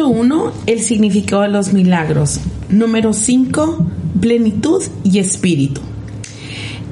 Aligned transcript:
Capítulo 0.00 0.18
1. 0.18 0.52
El 0.64 0.80
significado 0.80 1.42
de 1.42 1.48
los 1.48 1.74
milagros. 1.74 2.40
Número 2.70 3.12
5. 3.12 3.86
Plenitud 4.18 4.82
y 5.04 5.18
espíritu. 5.18 5.82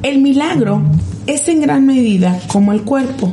El 0.03 0.21
milagro 0.21 0.83
es 1.27 1.49
en 1.49 1.63
gran 1.63 1.87
medida 1.87 2.39
como 2.49 2.75
el 2.75 2.83
cuerpo, 2.83 3.33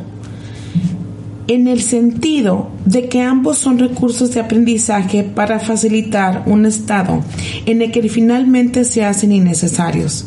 en 1.49 1.67
el 1.67 1.81
sentido 1.81 2.70
de 2.85 3.09
que 3.09 3.21
ambos 3.21 3.57
son 3.57 3.77
recursos 3.77 4.34
de 4.34 4.39
aprendizaje 4.39 5.23
para 5.23 5.59
facilitar 5.59 6.43
un 6.45 6.65
estado 6.65 7.21
en 7.65 7.81
el 7.81 7.91
que 7.91 8.07
finalmente 8.07 8.85
se 8.85 9.03
hacen 9.03 9.34
innecesarios. 9.34 10.26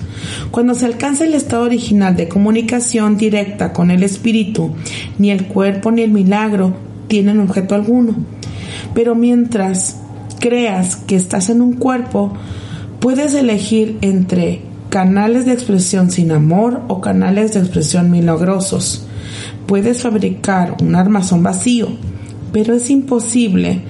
Cuando 0.51 0.74
se 0.74 0.85
alcanza 0.85 1.24
el 1.24 1.33
estado 1.33 1.62
original 1.62 2.15
de 2.16 2.29
comunicación 2.29 3.16
directa 3.16 3.73
con 3.73 3.91
el 3.91 4.02
espíritu, 4.02 4.74
ni 5.16 5.30
el 5.30 5.46
cuerpo 5.46 5.91
ni 5.91 6.02
el 6.02 6.10
milagro 6.10 6.76
tienen 7.09 7.41
objeto 7.41 7.74
alguno 7.74 8.38
pero 8.95 9.15
mientras 9.15 9.97
creas 10.41 10.97
que 10.97 11.17
estás 11.17 11.51
en 11.51 11.61
un 11.61 11.75
cuerpo, 11.75 12.33
puedes 13.01 13.35
elegir 13.35 13.99
entre 14.01 14.63
canales 14.91 15.45
de 15.45 15.53
expresión 15.53 16.11
sin 16.11 16.33
amor 16.33 16.83
o 16.89 17.01
canales 17.01 17.55
de 17.55 17.61
expresión 17.61 18.11
milagrosos. 18.11 19.07
Puedes 19.66 20.03
fabricar 20.03 20.77
un 20.81 20.95
armazón 20.95 21.43
vacío, 21.43 21.89
pero 22.53 22.75
es 22.75 22.89
imposible 22.91 23.83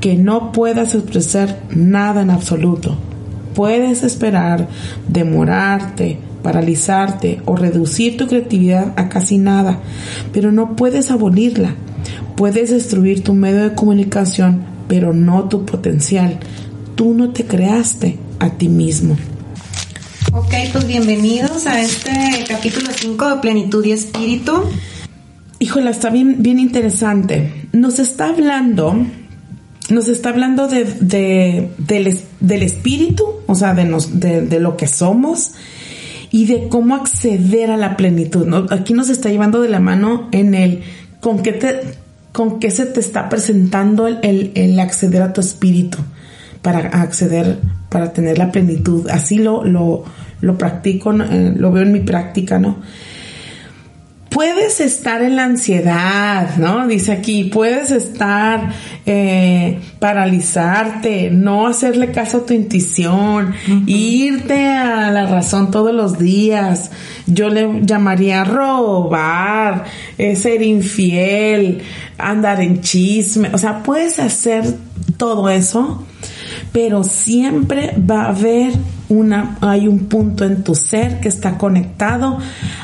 que 0.00 0.16
no 0.16 0.52
puedas 0.52 0.94
expresar 0.94 1.60
nada 1.70 2.22
en 2.22 2.30
absoluto. 2.30 2.96
Puedes 3.54 4.02
esperar, 4.02 4.68
demorarte, 5.08 6.18
paralizarte 6.42 7.40
o 7.44 7.54
reducir 7.56 8.16
tu 8.16 8.26
creatividad 8.26 8.92
a 8.96 9.08
casi 9.08 9.38
nada, 9.38 9.78
pero 10.32 10.52
no 10.52 10.74
puedes 10.74 11.10
abolirla. 11.10 11.74
Puedes 12.36 12.70
destruir 12.70 13.22
tu 13.22 13.34
medio 13.34 13.62
de 13.62 13.74
comunicación, 13.74 14.64
pero 14.88 15.12
no 15.12 15.48
tu 15.48 15.64
potencial. 15.64 16.38
Tú 16.94 17.14
no 17.14 17.30
te 17.30 17.44
creaste 17.44 18.18
a 18.38 18.50
ti 18.50 18.68
mismo. 18.68 19.16
Ok, 20.32 20.54
pues 20.72 20.86
bienvenidos 20.86 21.66
a 21.66 21.80
este 21.80 22.44
capítulo 22.48 22.90
5 22.94 23.30
de 23.30 23.36
Plenitud 23.36 23.84
y 23.84 23.92
Espíritu. 23.92 24.64
Híjole, 25.58 25.90
está 25.90 26.08
bien, 26.08 26.36
bien 26.38 26.58
interesante. 26.58 27.66
Nos 27.72 27.98
está 27.98 28.28
hablando, 28.28 28.96
nos 29.90 30.08
está 30.08 30.30
hablando 30.30 30.68
de, 30.68 31.68
del, 31.78 32.62
espíritu, 32.62 33.26
o 33.46 33.54
sea, 33.54 33.74
de, 33.74 33.84
nos, 33.84 34.20
de, 34.20 34.60
lo 34.60 34.76
que 34.76 34.86
somos 34.86 35.52
y 36.30 36.46
de 36.46 36.68
cómo 36.68 36.94
acceder 36.94 37.70
a 37.70 37.76
la 37.76 37.96
plenitud. 37.96 38.46
Aquí 38.70 38.94
nos 38.94 39.10
está 39.10 39.30
llevando 39.30 39.60
de 39.60 39.68
la 39.68 39.80
mano 39.80 40.28
en 40.32 40.54
el 40.54 40.82
con 41.20 41.42
qué 41.42 41.52
te, 41.52 41.80
con 42.32 42.58
qué 42.58 42.70
se 42.70 42.86
te 42.86 43.00
está 43.00 43.28
presentando 43.28 44.08
el, 44.08 44.52
el, 44.54 44.80
acceder 44.80 45.22
a 45.22 45.32
tu 45.32 45.40
espíritu 45.40 45.98
para 46.62 46.80
acceder, 46.80 47.58
para 47.88 48.12
tener 48.12 48.38
la 48.38 48.50
plenitud. 48.50 49.08
Así 49.08 49.38
lo, 49.38 49.64
lo, 49.64 50.04
lo 50.40 50.58
practico, 50.58 51.12
eh, 51.12 51.54
lo 51.56 51.72
veo 51.72 51.84
en 51.84 51.92
mi 51.92 52.00
práctica, 52.00 52.58
¿no? 52.58 52.78
Puedes 54.30 54.80
estar 54.80 55.22
en 55.22 55.36
la 55.36 55.44
ansiedad, 55.44 56.56
¿no? 56.56 56.86
Dice 56.86 57.12
aquí, 57.12 57.44
puedes 57.44 57.90
estar, 57.90 58.70
eh, 59.04 59.80
paralizarte, 59.98 61.30
no 61.30 61.66
hacerle 61.66 62.12
caso 62.12 62.38
a 62.38 62.46
tu 62.46 62.54
intuición, 62.54 63.52
irte 63.86 64.68
a 64.68 65.10
la 65.10 65.26
razón 65.26 65.70
todos 65.70 65.92
los 65.92 66.18
días. 66.18 66.90
Yo 67.26 67.50
le 67.50 67.80
llamaría 67.82 68.44
robar, 68.44 69.84
eh, 70.16 70.36
ser 70.36 70.62
infiel, 70.62 71.82
andar 72.16 72.60
en 72.60 72.80
chisme. 72.80 73.50
O 73.52 73.58
sea, 73.58 73.82
puedes 73.82 74.18
hacer 74.20 74.64
todo 75.16 75.50
eso, 75.50 76.06
pero 76.72 77.02
siempre 77.02 77.94
va 77.98 78.24
a 78.24 78.30
haber 78.30 78.72
una, 79.08 79.58
hay 79.60 79.88
un 79.88 80.06
punto 80.06 80.44
en 80.44 80.62
tu 80.62 80.74
ser 80.74 81.20
que 81.20 81.28
está 81.28 81.58
conectado 81.58 82.38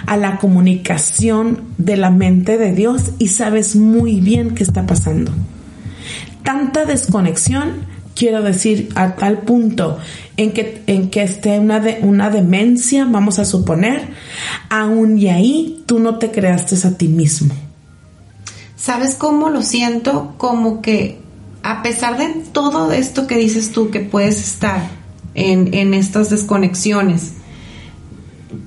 a 0.06 0.16
la 0.16 0.38
comunicación 0.38 1.62
de 1.78 1.96
la 1.96 2.10
mente 2.10 2.58
de 2.58 2.72
Dios 2.72 3.12
y 3.18 3.28
sabes 3.28 3.76
muy 3.76 4.20
bien 4.20 4.54
qué 4.54 4.64
está 4.64 4.86
pasando. 4.86 5.32
Tanta 6.42 6.84
desconexión, 6.84 7.86
quiero 8.14 8.42
decir, 8.42 8.88
a 8.96 9.14
tal 9.14 9.38
punto 9.38 9.98
en 10.36 10.52
que, 10.52 10.82
en 10.86 11.10
que 11.10 11.22
esté 11.22 11.58
una, 11.58 11.78
de, 11.78 12.00
una 12.02 12.30
demencia, 12.30 13.06
vamos 13.08 13.38
a 13.38 13.44
suponer, 13.44 14.08
aún 14.68 15.18
y 15.18 15.28
ahí 15.28 15.84
tú 15.86 16.00
no 16.00 16.18
te 16.18 16.32
creaste 16.32 16.76
a 16.86 16.90
ti 16.92 17.06
mismo. 17.06 17.54
¿Sabes 18.76 19.14
cómo 19.14 19.50
lo 19.50 19.62
siento? 19.62 20.34
Como 20.38 20.82
que 20.82 21.18
a 21.66 21.82
pesar 21.82 22.16
de 22.16 22.28
todo 22.52 22.92
esto 22.92 23.26
que 23.26 23.36
dices 23.36 23.72
tú 23.72 23.90
que 23.90 23.98
puedes 23.98 24.40
estar 24.40 24.88
en, 25.34 25.94
estas 25.94 26.30
desconexiones. 26.30 27.32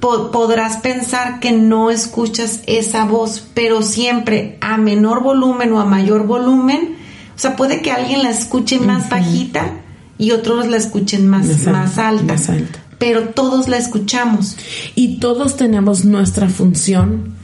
podrás 0.02 0.78
pensar 0.78 1.40
que 1.40 1.54
no 1.54 1.92
escuchas 1.92 2.60
esa 2.68 3.06
voz, 3.06 3.48
pero 3.54 3.84
siempre 3.84 4.58
a 4.60 4.78
menor 4.78 5.24
volumen 5.24 5.72
o 5.72 5.80
a 5.80 5.86
mayor 5.86 6.28
volumen, 6.28 6.98
o 7.36 7.40
sea, 7.40 7.56
puede 7.56 7.82
que 7.82 7.92
alguien 7.92 8.22
la 8.22 8.32
escuche 8.32 8.80
más 8.80 9.10
bajita 9.10 9.80
y 10.18 10.32
otros 10.32 10.68
la 10.68 10.76
escuchen 10.76 11.26
más, 11.26 11.48
más, 11.68 11.98
alta, 11.98 12.34
más 12.34 12.50
alta, 12.50 12.84
pero 12.98 13.30
todos 13.30 13.70
la 13.70 13.78
escuchamos. 13.78 14.58
Y 14.96 15.20
todos 15.20 15.56
tenemos 15.56 16.04
nuestra 16.04 16.50
función 16.50 17.36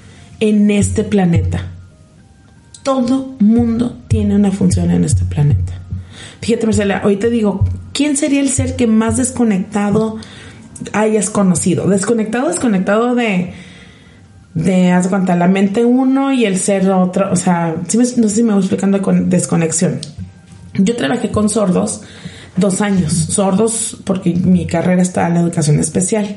en 0.42 0.70
este 0.70 1.06
planeta. 1.06 1.72
Todo 2.86 3.34
mundo 3.40 3.98
tiene 4.08 4.36
una 4.36 4.52
función 4.52 4.92
en 4.92 5.06
este 5.06 5.26
planeta. 5.26 5.74
Fíjate, 6.40 6.68
Marcela, 6.68 7.02
hoy 7.04 7.16
te 7.16 7.32
digo, 7.32 7.66
¿quién 7.94 8.16
sería 8.16 8.42
el 8.42 8.50
ser 8.50 8.76
que 8.76 8.86
más 8.86 9.18
desconectado 9.18 10.18
hayas 10.94 11.32
conocido? 11.32 11.88
Desconectado, 11.88 12.48
desconectado 12.48 13.16
de, 13.16 13.54
de, 14.54 14.92
haz 14.92 15.08
cuenta, 15.08 15.36
la 15.36 15.48
mente 15.48 15.84
uno 15.84 16.32
y 16.32 16.46
el 16.46 16.60
ser 16.60 16.88
otro, 16.92 17.32
o 17.32 17.36
sea, 17.36 17.74
no 17.76 17.90
sé 18.04 18.30
si 18.30 18.44
me 18.44 18.54
voy 18.54 18.62
explicando 18.62 19.02
con 19.02 19.32
desconexión. 19.32 20.00
Yo 20.76 20.96
trabajé 20.96 21.32
con 21.32 21.50
sordos 21.50 22.04
dos 22.56 22.82
años, 22.82 23.12
sordos 23.14 23.98
porque 24.04 24.36
mi 24.36 24.68
carrera 24.68 25.02
está 25.02 25.26
en 25.26 25.34
la 25.34 25.40
educación 25.40 25.80
especial 25.80 26.36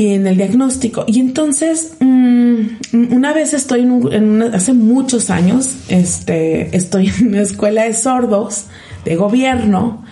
y 0.00 0.14
en 0.14 0.26
el 0.26 0.38
diagnóstico. 0.38 1.04
Y 1.06 1.20
entonces, 1.20 1.92
mm, 2.00 3.12
una 3.12 3.34
vez 3.34 3.52
estoy 3.52 3.80
en, 3.82 4.42
hace 4.54 4.72
muchos 4.72 5.28
años, 5.28 5.76
este, 5.88 6.74
estoy 6.74 7.08
en 7.20 7.28
una 7.28 7.42
escuela 7.42 7.84
de 7.84 7.92
sordos 7.92 8.64
de 9.04 9.16
gobierno 9.16 10.02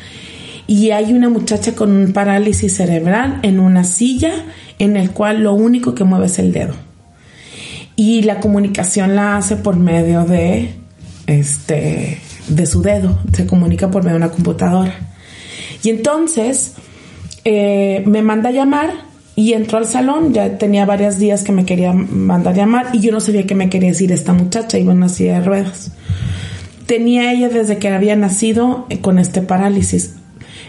y 0.66 0.90
hay 0.90 1.14
una 1.14 1.30
muchacha 1.30 1.74
con 1.74 1.90
un 1.90 2.12
parálisis 2.12 2.76
cerebral 2.76 3.40
en 3.42 3.60
una 3.60 3.82
silla 3.82 4.32
en 4.78 4.98
el 4.98 5.12
cual 5.12 5.42
lo 5.42 5.54
único 5.54 5.94
que 5.94 6.04
mueve 6.04 6.26
es 6.26 6.38
el 6.38 6.52
dedo. 6.52 6.74
Y 7.96 8.22
la 8.22 8.40
comunicación 8.40 9.16
la 9.16 9.38
hace 9.38 9.56
por 9.56 9.76
medio 9.76 10.24
de 10.24 10.74
este 11.26 12.20
de 12.48 12.66
su 12.66 12.82
dedo, 12.82 13.18
se 13.32 13.46
comunica 13.46 13.90
por 13.90 14.02
medio 14.02 14.18
de 14.18 14.24
una 14.24 14.32
computadora. 14.32 14.94
Y 15.82 15.88
entonces 15.88 16.74
eh, 17.44 18.02
me 18.06 18.20
manda 18.20 18.50
a 18.50 18.52
llamar 18.52 19.07
y 19.38 19.52
entró 19.52 19.78
al 19.78 19.86
salón, 19.86 20.32
ya 20.32 20.58
tenía 20.58 20.84
varios 20.84 21.18
días 21.18 21.44
que 21.44 21.52
me 21.52 21.64
quería 21.64 21.92
mandar 21.92 22.56
llamar 22.56 22.88
y 22.92 23.00
yo 23.00 23.12
no 23.12 23.20
sabía 23.20 23.46
qué 23.46 23.54
me 23.54 23.70
quería 23.70 23.90
decir 23.90 24.10
esta 24.10 24.32
muchacha, 24.32 24.78
iba 24.78 24.92
en 24.92 24.98
una 24.98 25.08
de 25.08 25.40
ruedas 25.40 25.92
tenía 26.88 27.30
ella 27.32 27.50
desde 27.50 27.76
que 27.76 27.88
había 27.90 28.16
nacido 28.16 28.86
eh, 28.88 29.00
con 29.00 29.18
este 29.18 29.42
parálisis. 29.42 30.14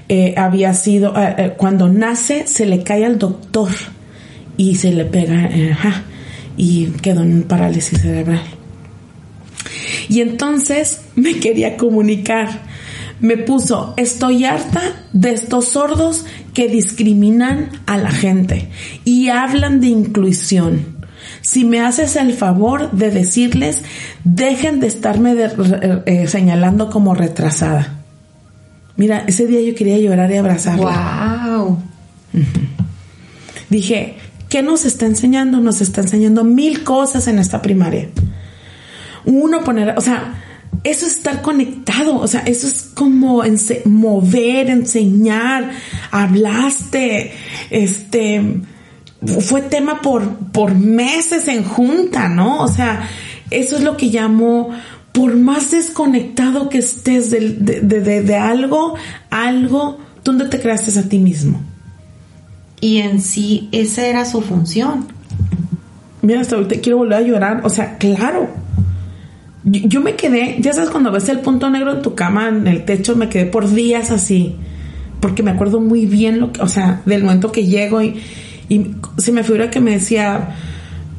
Eh, 0.09 0.33
había 0.37 0.73
sido, 0.73 1.13
eh, 1.17 1.53
cuando 1.57 1.87
nace 1.87 2.45
se 2.45 2.65
le 2.65 2.83
cae 2.83 3.05
al 3.05 3.17
doctor 3.17 3.69
y 4.57 4.75
se 4.75 4.91
le 4.91 5.05
pega, 5.05 5.49
y 6.57 6.87
quedó 7.01 7.23
en 7.23 7.43
parálisis 7.43 8.01
cerebral. 8.01 8.43
Y 10.09 10.19
entonces 10.19 11.01
me 11.15 11.39
quería 11.39 11.77
comunicar. 11.77 12.67
Me 13.21 13.37
puso, 13.37 13.93
estoy 13.95 14.43
harta 14.43 14.81
de 15.13 15.31
estos 15.31 15.69
sordos 15.69 16.25
que 16.59 16.67
discriminan 16.67 17.69
a 17.85 17.97
la 17.97 18.11
gente 18.11 18.67
y 19.05 19.29
hablan 19.29 19.79
de 19.79 19.87
inclusión. 19.87 20.97
si 21.39 21.63
me 21.63 21.79
haces 21.79 22.17
el 22.17 22.33
favor 22.33 22.91
de 22.91 23.11
decirles, 23.11 23.83
dejen 24.25 24.81
de 24.81 24.87
estarme 24.87 25.37
eh, 26.05 26.27
señalando 26.27 26.89
como 26.89 27.15
retrasada. 27.15 28.01
Mira, 28.97 29.23
ese 29.25 29.47
día 29.47 29.61
yo 29.61 29.73
quería 29.73 29.99
llorar 29.99 30.29
y 30.33 30.35
abrazarla. 30.35 31.47
¡Wow! 31.55 31.77
Dije, 33.69 34.17
¿qué 34.49 34.61
nos 34.61 34.83
está 34.83 35.05
enseñando? 35.05 35.61
Nos 35.61 35.79
está 35.79 36.01
enseñando 36.01 36.43
mil 36.43 36.83
cosas 36.83 37.29
en 37.29 37.39
esta 37.39 37.61
primaria. 37.61 38.09
Uno 39.23 39.63
poner, 39.63 39.97
o 39.97 40.01
sea, 40.01 40.33
eso 40.83 41.05
es 41.05 41.17
estar 41.17 41.41
conectado, 41.41 42.17
o 42.17 42.27
sea, 42.27 42.41
eso 42.41 42.67
es 42.67 42.91
como 42.93 43.43
mover, 43.85 44.69
enseñar, 44.69 45.71
hablaste, 46.11 47.33
este, 47.69 48.61
fue 49.41 49.61
tema 49.63 50.01
por, 50.01 50.37
por 50.51 50.75
meses 50.75 51.47
en 51.47 51.63
junta, 51.63 52.29
¿no? 52.29 52.63
O 52.63 52.67
sea, 52.67 53.09
eso 53.51 53.75
es 53.75 53.83
lo 53.83 53.97
que 53.97 54.07
llamo, 54.07 54.69
por 55.11 55.35
más 55.35 55.71
desconectado 55.71 56.69
que 56.69 56.77
estés 56.77 57.29
de, 57.31 57.49
de, 57.81 58.21
de, 58.21 58.35
algo, 58.35 58.95
algo, 59.29 59.97
¿dónde 60.23 60.45
te 60.45 60.61
creaste 60.61 60.97
a 60.97 61.03
ti 61.03 61.19
mismo? 61.19 61.61
Y 62.79 62.99
en 62.99 63.21
sí, 63.21 63.67
esa 63.73 64.05
era 64.05 64.23
su 64.23 64.41
función. 64.41 65.07
Mira, 66.21 66.39
hasta 66.39 66.55
ahorita 66.55 66.79
quiero 66.79 66.99
volver 66.99 67.17
a 67.17 67.21
llorar, 67.21 67.61
o 67.65 67.69
sea, 67.69 67.97
claro 67.97 68.68
yo, 69.63 70.01
me 70.01 70.15
quedé, 70.15 70.57
ya 70.59 70.73
sabes, 70.73 70.89
cuando 70.89 71.11
ves 71.11 71.27
el 71.29 71.39
punto 71.41 71.69
negro 71.69 71.93
en 71.93 72.01
tu 72.01 72.15
cama, 72.15 72.47
en 72.47 72.67
el 72.67 72.85
techo, 72.85 73.15
me 73.15 73.29
quedé 73.29 73.45
por 73.45 73.69
días 73.69 74.11
así, 74.11 74.55
porque 75.19 75.43
me 75.43 75.51
acuerdo 75.51 75.79
muy 75.79 76.05
bien 76.05 76.39
lo 76.39 76.51
que, 76.51 76.61
o 76.61 76.67
sea, 76.67 77.01
del 77.05 77.23
momento 77.23 77.51
que 77.51 77.65
llego 77.65 78.01
y, 78.01 78.21
se 79.17 79.31
me 79.31 79.43
figura 79.43 79.71
que 79.71 79.79
me 79.79 79.91
decía, 79.91 80.55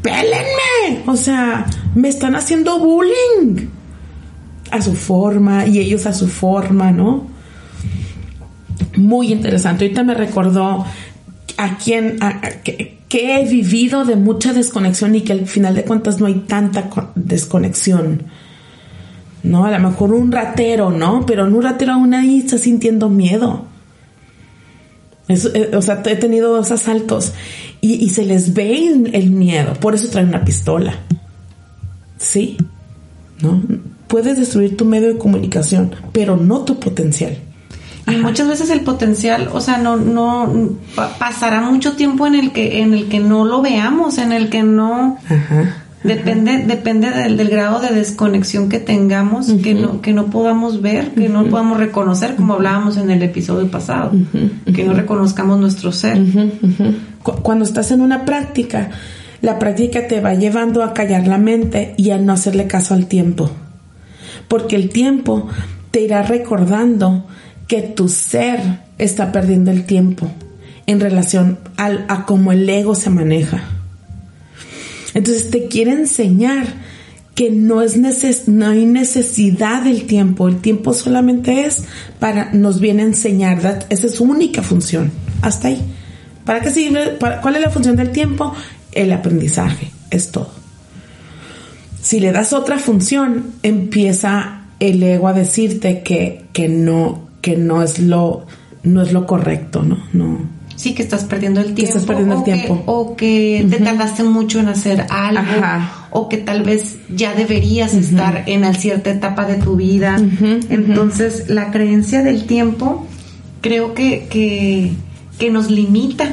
pélenme, 0.03 1.03
o 1.07 1.17
sea, 1.17 1.67
me 1.97 2.09
están 2.09 2.37
haciendo 2.37 2.79
bullying 2.79 3.67
a 4.71 4.81
su 4.81 4.95
forma 4.95 5.67
y 5.67 5.81
ellos 5.81 6.07
a 6.07 6.13
su 6.13 6.29
forma, 6.29 6.93
¿no? 6.93 7.27
Muy 8.97 9.33
interesante. 9.33 9.85
Ahorita 9.85 10.05
me 10.05 10.15
recordó 10.15 10.85
a 11.57 11.77
quien, 11.77 12.19
que, 12.63 13.00
he 13.11 13.49
vivido 13.49 14.05
de 14.05 14.17
mucha 14.17 14.53
desconexión 14.53 15.15
y 15.15 15.23
que 15.23 15.33
al 15.33 15.47
final 15.47 15.75
de 15.75 15.85
cuentas 15.85 16.21
no 16.21 16.27
hay 16.27 16.35
tanta 16.47 16.91
desconexión. 17.15 18.23
¿No? 19.43 19.65
A 19.65 19.71
lo 19.71 19.91
mejor 19.91 20.13
un 20.13 20.31
ratero, 20.31 20.91
¿no? 20.91 21.25
Pero 21.27 21.47
en 21.47 21.55
un 21.55 21.63
ratero 21.63 21.93
aún 21.93 22.15
ahí 22.15 22.39
está 22.39 22.59
sintiendo 22.59 23.09
miedo. 23.09 23.65
Eh, 25.29 25.71
o 25.75 25.83
sea, 25.83 26.03
he 26.07 26.17
tenido 26.17 26.55
dos 26.55 26.71
asaltos 26.71 27.33
y, 27.81 28.09
se 28.11 28.25
les 28.25 28.53
ve 28.53 29.11
el 29.13 29.31
miedo. 29.31 29.75
Por 29.75 29.95
eso 29.95 30.09
trae 30.09 30.25
una 30.25 30.45
pistola. 30.45 30.95
¿Sí? 32.19 32.57
¿No? 33.41 33.63
Puedes 34.09 34.39
destruir 34.39 34.77
tu 34.77 34.85
medio 34.85 35.09
de 35.09 35.19
comunicación, 35.19 35.95
pero 36.13 36.37
no 36.37 36.65
tu 36.65 36.79
potencial. 36.79 37.39
Y 38.11 38.17
muchas 38.17 38.49
veces 38.49 38.71
el 38.71 38.81
potencial, 38.81 39.49
o 39.53 39.61
sea, 39.61 39.79
no, 39.79 39.97
no, 39.97 40.53
pasará 41.19 41.61
mucho 41.61 41.93
tiempo 41.93 42.27
en 42.27 42.35
el 42.35 42.53
que, 42.53 42.83
en 42.83 42.95
el 42.95 43.09
que 43.09 43.21
no 43.21 43.45
lo 43.45 43.63
veamos, 43.63 44.19
en 44.19 44.33
el 44.33 44.49
que 44.49 44.63
no, 44.63 45.19
depende, 46.03 46.65
depende 46.67 47.11
del, 47.11 47.49
grado 47.49 47.81
de 47.81 47.91
desconexión 47.91 48.69
que 48.69 48.79
tengamos, 48.79 49.53
que 49.63 49.75
no, 49.75 50.01
que 50.01 50.13
no 50.13 50.27
podamos 50.27 50.83
ver, 50.83 51.13
que 51.13 51.29
no 51.29 51.45
podamos 51.47 51.79
reconocer, 51.79 52.37
como 52.37 52.55
hablábamos 52.55 52.97
en 52.97 53.11
el 53.11 53.23
episodio 53.23 53.71
pasado, 53.71 54.13
que 54.75 54.85
no 54.85 54.93
reconozcamos 54.95 55.59
nuestro 55.59 55.93
ser. 55.93 56.21
Cuando 57.23 57.65
estás 57.65 57.91
en 57.91 58.01
una 58.01 58.25
práctica, 58.25 58.91
la 59.43 59.59
práctica 59.59 60.07
te 60.07 60.21
va 60.21 60.35
llevando 60.35 60.83
a 60.83 60.93
callar 60.95 61.27
la 61.27 61.39
mente 61.39 61.95
y 61.97 62.11
a 62.11 62.19
no 62.19 62.33
hacerle 62.33 62.67
caso 62.67 62.95
al 62.95 63.07
tiempo. 63.07 63.51
Porque 64.49 64.77
el 64.77 64.91
tiempo 64.91 65.49
te 65.91 66.01
irá 66.03 66.23
recordando 66.23 67.27
que 67.71 67.83
tu 67.83 68.09
ser 68.09 68.81
está 68.99 69.31
perdiendo 69.31 69.71
el 69.71 69.85
tiempo 69.85 70.29
en 70.87 70.99
relación 70.99 71.61
al, 71.77 72.05
a 72.09 72.27
cómo 72.27 72.51
el 72.51 72.69
ego 72.69 72.97
se 72.97 73.11
maneja. 73.11 73.63
Entonces 75.15 75.51
te 75.51 75.69
quiere 75.69 75.93
enseñar 75.93 76.67
que 77.37 77.53
no, 77.53 77.81
es 77.81 77.97
no 78.49 78.67
hay 78.67 78.87
necesidad 78.87 79.85
del 79.85 80.09
tiempo, 80.09 80.49
el 80.49 80.57
tiempo 80.57 80.93
solamente 80.93 81.65
es 81.65 81.85
para, 82.19 82.53
nos 82.53 82.81
viene 82.81 83.03
a 83.03 83.07
enseñar, 83.07 83.85
esa 83.89 84.07
es 84.09 84.15
su 84.17 84.25
única 84.25 84.65
función, 84.65 85.13
hasta 85.41 85.69
ahí. 85.69 85.81
¿Para 86.45 86.63
qué 86.63 86.73
sirve? 86.73 87.19
¿Cuál 87.21 87.55
es 87.55 87.63
la 87.63 87.71
función 87.71 87.95
del 87.95 88.11
tiempo? 88.11 88.53
El 88.91 89.13
aprendizaje, 89.13 89.93
es 90.11 90.33
todo. 90.33 90.51
Si 92.03 92.19
le 92.19 92.33
das 92.33 92.53
otra 92.53 92.81
función, 92.81 93.53
empieza 93.63 94.63
el 94.81 95.01
ego 95.05 95.29
a 95.29 95.35
decirte 95.35 96.03
que, 96.03 96.47
que 96.53 96.69
no, 96.69 97.30
que 97.41 97.57
no 97.57 97.83
es 97.83 97.99
lo, 97.99 98.47
no 98.83 99.03
es 99.03 99.13
lo 99.13 99.27
correcto, 99.27 99.83
¿no? 99.83 99.99
No. 100.13 100.61
Sí, 100.77 100.95
que 100.95 101.03
estás 101.03 101.25
perdiendo 101.25 101.61
el 101.61 101.75
tiempo. 101.75 101.89
estás 101.89 102.05
perdiendo 102.07 102.37
el 102.37 102.43
tiempo. 102.45 102.77
Que, 102.77 102.83
o 102.87 103.15
que 103.15 103.67
te 103.69 103.81
tardaste 103.81 104.23
mucho 104.23 104.61
en 104.61 104.69
hacer 104.69 105.07
algo. 105.11 105.43
O 106.11 106.31
que 106.31 106.39
tal 106.39 106.63
vez 106.63 106.97
ya 107.15 107.35
deberías 107.35 107.93
estar 107.93 108.45
en 108.47 108.75
cierta 108.75 109.11
etapa 109.11 109.45
de 109.45 109.57
tu 109.57 109.77
vida. 109.77 110.17
Entonces, 110.71 111.51
la 111.51 111.71
creencia 111.71 112.23
del 112.23 112.47
tiempo 112.47 113.07
creo 113.61 113.93
que, 113.93 114.27
que, 114.31 114.93
que 115.39 115.51
nos 115.51 115.71
limita. 115.71 116.31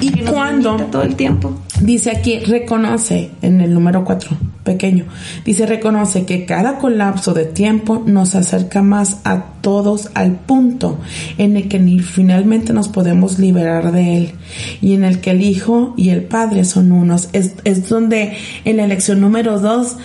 Y 0.00 0.10
cuando 0.24 0.76
todo 0.90 1.02
el 1.02 1.14
tiempo. 1.14 1.56
Dice 1.80 2.10
aquí, 2.10 2.38
reconoce 2.38 3.32
en 3.42 3.60
el 3.60 3.74
número 3.74 4.02
4, 4.02 4.30
pequeño, 4.64 5.04
dice, 5.44 5.66
reconoce 5.66 6.24
que 6.24 6.46
cada 6.46 6.78
colapso 6.78 7.34
de 7.34 7.44
tiempo 7.44 8.02
nos 8.06 8.34
acerca 8.34 8.82
más 8.82 9.18
a 9.24 9.44
todos 9.60 10.10
al 10.14 10.32
punto 10.32 10.98
en 11.36 11.58
el 11.58 11.68
que 11.68 11.78
finalmente 12.02 12.72
nos 12.72 12.88
podemos 12.88 13.38
liberar 13.38 13.92
de 13.92 14.16
él 14.16 14.32
y 14.80 14.94
en 14.94 15.04
el 15.04 15.20
que 15.20 15.32
el 15.32 15.42
Hijo 15.42 15.92
y 15.98 16.08
el 16.08 16.24
Padre 16.24 16.64
son 16.64 16.92
unos. 16.92 17.28
Es, 17.34 17.88
donde 17.90 18.38
en 18.64 18.78
la 18.78 18.86
lección 18.86 19.20
número 19.20 19.60
2 19.60 19.96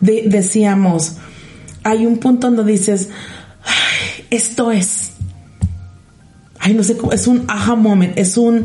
decíamos, 0.00 1.16
hay 1.84 2.06
un 2.06 2.16
punto 2.16 2.50
donde 2.50 2.72
dices, 2.72 3.10
esto 4.30 4.72
es, 4.72 5.12
ay, 6.58 6.72
no 6.72 6.82
sé 6.82 6.96
cómo, 6.96 7.12
es 7.12 7.26
un 7.26 7.44
aha 7.48 7.74
moment, 7.74 8.16
es 8.16 8.38
un 8.38 8.64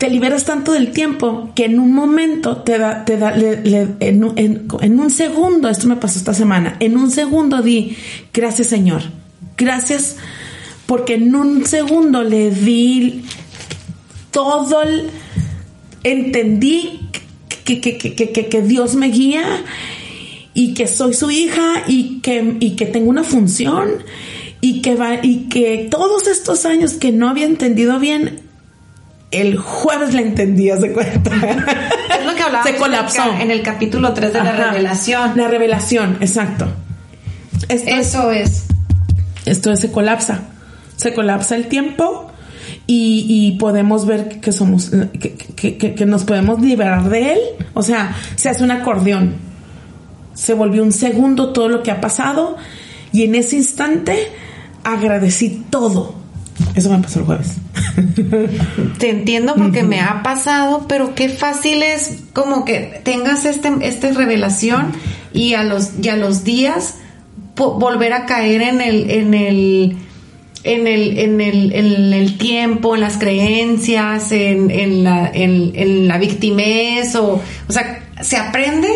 te 0.00 0.08
liberas 0.08 0.46
tanto 0.46 0.72
del 0.72 0.92
tiempo 0.92 1.50
que 1.54 1.66
en 1.66 1.78
un 1.78 1.92
momento 1.92 2.56
te 2.56 2.78
da, 2.78 3.04
te 3.04 3.18
da, 3.18 3.34
en, 3.36 4.98
un 4.98 5.10
segundo, 5.10 5.68
esto 5.68 5.88
me 5.88 5.96
pasó 5.96 6.18
esta 6.18 6.32
semana, 6.32 6.78
en 6.80 6.96
un 6.96 7.10
segundo 7.10 7.60
di, 7.60 7.98
gracias 8.32 8.68
Señor, 8.68 9.02
gracias 9.58 10.16
porque 10.86 11.16
en 11.16 11.36
un 11.36 11.66
segundo 11.66 12.22
le 12.22 12.50
di 12.50 13.24
todo 14.30 14.80
el, 14.80 15.10
entendí 16.02 17.00
que, 17.66 17.82
que, 17.82 17.98
que, 17.98 18.46
que, 18.48 18.62
Dios 18.62 18.94
me 18.94 19.08
guía 19.08 19.44
y 20.54 20.72
que 20.72 20.86
soy 20.86 21.12
su 21.12 21.30
hija 21.30 21.84
y 21.86 22.20
que, 22.20 22.56
y 22.58 22.70
que 22.70 22.86
tengo 22.86 23.10
una 23.10 23.22
función 23.22 24.02
y 24.62 24.80
que 24.80 24.94
va, 24.94 25.16
y 25.22 25.50
que 25.50 25.88
todos 25.90 26.26
estos 26.26 26.64
años 26.64 26.94
que 26.94 27.12
no 27.12 27.28
había 27.28 27.44
entendido 27.44 27.98
bien 27.98 28.48
el 29.30 29.56
jueves 29.56 30.14
la 30.14 30.22
entendía, 30.22 30.76
se 30.76 30.92
cuenta. 30.92 31.30
Es 32.18 32.26
lo 32.26 32.34
que 32.34 32.42
hablábamos 32.42 32.70
se 32.72 32.76
colapsó. 32.76 33.22
En 33.40 33.50
el 33.50 33.62
capítulo 33.62 34.12
3 34.12 34.32
de 34.32 34.42
la 34.42 34.52
revelación. 34.52 35.32
La 35.36 35.48
revelación, 35.48 36.18
exacto. 36.20 36.66
Eso 37.68 38.30
es, 38.32 38.64
Esto 39.44 39.72
es, 39.72 39.80
se 39.80 39.92
colapsa. 39.92 40.40
Se 40.96 41.14
colapsa 41.14 41.54
el 41.54 41.68
tiempo 41.68 42.30
y, 42.86 43.56
podemos 43.58 44.06
ver 44.06 44.40
que 44.40 44.52
somos, 44.52 44.90
que, 45.18 45.76
que, 45.76 46.06
nos 46.06 46.24
podemos 46.24 46.60
liberar 46.60 47.08
de 47.08 47.32
él. 47.32 47.38
O 47.74 47.82
sea, 47.82 48.16
se 48.34 48.48
hace 48.48 48.64
un 48.64 48.72
acordeón. 48.72 49.34
Se 50.34 50.54
volvió 50.54 50.82
un 50.82 50.92
segundo 50.92 51.52
todo 51.52 51.68
lo 51.68 51.82
que 51.82 51.90
ha 51.90 52.00
pasado 52.00 52.56
y 53.12 53.24
en 53.24 53.34
ese 53.34 53.56
instante 53.56 54.28
agradecí 54.82 55.64
todo 55.70 56.20
eso 56.74 56.90
me 56.90 56.98
pasó 56.98 57.20
el 57.20 57.26
jueves. 57.26 57.56
Te 58.98 59.10
entiendo 59.10 59.54
porque 59.54 59.82
me 59.82 60.00
ha 60.00 60.22
pasado, 60.22 60.86
pero 60.88 61.14
qué 61.14 61.28
fácil 61.28 61.82
es 61.82 62.18
como 62.32 62.64
que 62.64 63.00
tengas 63.02 63.44
este, 63.44 63.70
esta 63.82 64.12
revelación 64.12 64.92
y 65.32 65.54
a 65.54 65.64
los, 65.64 65.92
y 66.02 66.10
los 66.10 66.44
días 66.44 66.96
volver 67.56 68.12
a 68.12 68.26
caer 68.26 68.62
en 68.62 68.80
el, 68.80 69.10
en 69.10 69.34
el, 69.34 69.96
en 70.64 70.86
el, 70.86 71.18
en 71.18 71.40
el, 71.40 71.72
en 71.72 72.12
el 72.12 72.38
tiempo, 72.38 72.94
en 72.94 73.02
las 73.02 73.18
creencias, 73.18 74.32
en, 74.32 74.70
en, 74.70 75.04
la, 75.04 75.30
en, 75.32 76.08
la 76.08 76.18
victimez, 76.18 77.14
o, 77.16 77.40
o 77.68 77.72
sea, 77.72 78.02
se 78.22 78.36
aprende 78.36 78.88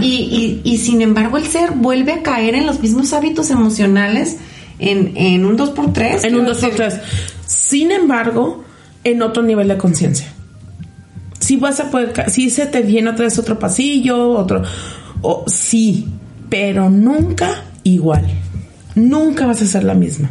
y, 0.00 0.06
y, 0.06 0.60
y 0.64 0.78
sin 0.78 1.00
embargo 1.00 1.36
el 1.36 1.46
ser 1.46 1.72
vuelve 1.72 2.12
a 2.12 2.22
caer 2.22 2.56
en 2.56 2.66
los 2.66 2.80
mismos 2.80 3.12
hábitos 3.12 3.50
emocionales 3.50 4.38
en, 4.78 5.44
un 5.44 5.56
2x3. 5.56 6.24
En 6.24 6.36
un 6.36 6.46
2x3. 6.46 7.00
Sin 7.46 7.92
embargo, 7.92 8.64
en 9.04 9.22
otro 9.22 9.42
nivel 9.42 9.68
de 9.68 9.76
conciencia. 9.76 10.26
Si 11.38 11.56
vas 11.56 11.80
a 11.80 11.90
poder, 11.90 12.30
si 12.30 12.50
se 12.50 12.66
te 12.66 12.82
viene 12.82 13.10
otra 13.10 13.24
vez 13.24 13.38
otro 13.38 13.58
pasillo, 13.58 14.30
otro, 14.30 14.62
o, 15.22 15.44
sí, 15.46 16.08
pero 16.48 16.90
nunca 16.90 17.64
igual. 17.84 18.26
Nunca 18.94 19.46
vas 19.46 19.62
a 19.62 19.66
ser 19.66 19.84
la 19.84 19.94
misma. 19.94 20.30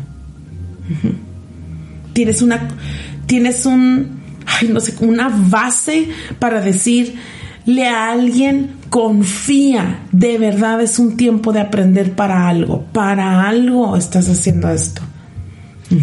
Tienes 2.13 2.41
una, 2.41 2.67
tienes 3.25 3.65
un, 3.65 4.21
ay, 4.45 4.69
no 4.69 4.79
sé, 4.79 4.95
una 4.99 5.29
base 5.29 6.09
para 6.39 6.61
decirle 6.61 7.87
a 7.87 8.11
alguien, 8.11 8.71
confía, 8.95 10.07
de 10.13 10.37
verdad 10.37 10.79
es 10.79 10.99
un 10.99 11.17
tiempo 11.17 11.51
de 11.51 11.59
aprender 11.59 12.13
para 12.13 12.47
algo, 12.47 12.85
para 12.93 13.45
algo 13.45 13.97
estás 13.97 14.29
haciendo 14.29 14.69
esto. 14.69 15.01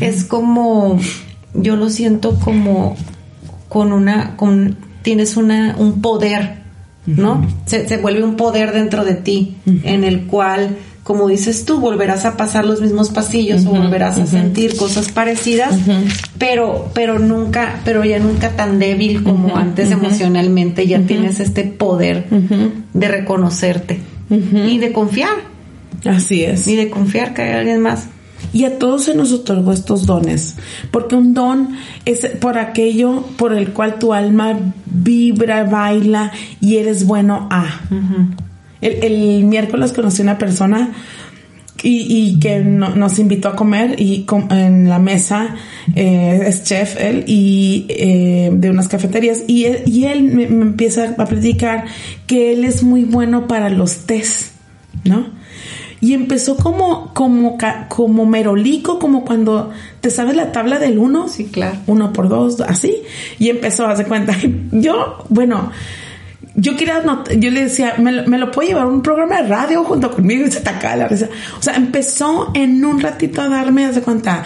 Es 0.03 0.25
como, 0.25 1.01
yo 1.55 1.77
lo 1.77 1.89
siento 1.89 2.39
como 2.39 2.95
con 3.71 3.95
una, 3.95 4.37
con, 4.37 4.77
tienes 5.01 5.39
una, 5.39 5.75
un 5.79 6.03
poder, 6.03 6.57
¿no? 7.07 7.47
se, 7.65 7.89
se, 7.89 7.97
vuelve 7.97 8.25
un 8.25 8.37
poder 8.37 8.73
dentro 8.73 9.07
de 9.07 9.15
ti, 9.15 9.57
en 9.65 10.05
el 10.05 10.27
cual 10.27 10.77
como 11.03 11.27
dices 11.29 11.65
tú, 11.65 11.81
volverás 11.81 12.25
a 12.25 12.37
pasar 12.37 12.65
los 12.65 12.81
mismos 12.81 13.11
pasillos 13.11 13.67
o 13.67 13.71
volverás 13.71 14.19
a 14.19 14.27
sentir 14.27 14.77
cosas 14.77 15.11
parecidas, 15.11 15.75
pero, 16.39 16.91
pero 16.95 17.19
nunca, 17.19 17.81
pero 17.85 18.05
ya 18.05 18.21
nunca 18.21 18.51
tan 18.51 18.79
débil 18.79 19.25
como 19.25 19.57
antes 19.57 19.91
emocionalmente, 19.91 20.87
ya 20.87 21.01
tienes 21.01 21.41
este 21.41 21.65
poder 21.65 22.27
de 22.93 23.09
reconocerte 23.09 24.01
y 24.31 24.79
de 24.79 24.93
confiar. 24.93 25.53
Así 26.05 26.43
es. 26.43 26.67
Y 26.67 26.77
de 26.77 26.91
confiar 26.91 27.35
que 27.35 27.43
hay 27.43 27.53
alguien 27.53 27.81
más. 27.81 28.09
Y 28.53 28.65
a 28.65 28.79
todos 28.79 29.05
se 29.05 29.15
nos 29.15 29.33
otorgó 29.33 29.73
estos 29.73 30.05
dones, 30.05 30.57
porque 30.91 31.15
un 31.15 31.33
don 31.33 31.77
es 32.05 32.27
por 32.41 32.59
aquello 32.59 33.25
por 33.37 33.55
el 33.55 33.73
cual 33.73 33.99
tu 33.99 34.13
alma 34.13 34.59
vibra, 34.85 35.65
baila 35.65 36.33
y 36.61 36.77
eres 36.77 37.07
bueno 37.07 37.49
a. 37.51 37.81
El, 38.83 39.45
miércoles 39.45 39.93
conocí 39.93 40.23
una 40.23 40.37
persona 40.39 40.93
y, 41.85 42.39
que 42.39 42.61
nos 42.61 43.19
invitó 43.19 43.49
a 43.49 43.57
comer 43.57 44.01
y 44.01 44.27
en 44.51 44.89
la 44.89 44.99
mesa 44.99 45.57
eh, 45.97 46.41
es 46.47 46.63
chef 46.63 46.97
él 47.01 47.25
y 47.27 47.87
eh, 47.89 48.51
de 48.53 48.71
unas 48.71 48.89
cafeterías 48.89 49.43
y 49.49 49.65
él, 50.05 50.23
me, 50.23 50.45
empieza 50.45 51.15
a 51.19 51.27
platicar 51.27 51.87
que 52.27 52.53
él 52.53 52.65
es 52.65 52.83
muy 52.83 53.05
bueno 53.05 53.49
para 53.49 53.69
los 53.69 54.07
tés, 54.07 54.53
¿no? 55.05 55.27
Y 56.03 56.15
empezó 56.15 56.57
como, 56.57 57.15
como, 57.15 57.57
como 57.89 58.27
merolico, 58.27 58.99
como 58.99 59.25
cuando 59.25 59.71
te 60.01 60.11
sabes 60.11 60.35
la 60.35 60.51
tabla 60.51 60.81
del 60.81 60.99
uno. 60.99 61.29
Sí, 61.29 61.45
claro. 61.45 61.79
Uno 61.87 62.13
por 62.13 62.29
dos, 62.29 62.61
así. 62.61 63.05
Y 63.39 63.51
empezó 63.51 63.87
a 63.87 63.93
hacer 63.93 64.09
cuenta. 64.09 64.37
Yo, 64.73 65.25
bueno, 65.29 65.71
yo 66.55 66.77
quería, 66.77 67.03
yo 67.39 67.51
le 67.51 67.65
decía, 67.65 67.95
¿me, 67.99 68.13
lo 68.13 68.51
puedo 68.51 68.69
llevar 68.69 68.85
a 68.85 68.89
un 68.89 69.03
programa 69.03 69.43
de 69.43 69.49
radio 69.49 69.85
junto 69.85 70.11
conmigo 70.11 70.47
y 70.47 70.51
se 70.51 70.59
atacaba 70.59 70.97
la 70.97 71.09
risa. 71.09 71.29
O 71.59 71.63
sea, 71.63 71.75
empezó 71.75 72.51
en 72.55 72.85
un 72.85 73.01
ratito 73.01 73.41
a 73.43 73.49
darme, 73.49 73.87
hace 73.87 74.03
cuenta, 74.03 74.45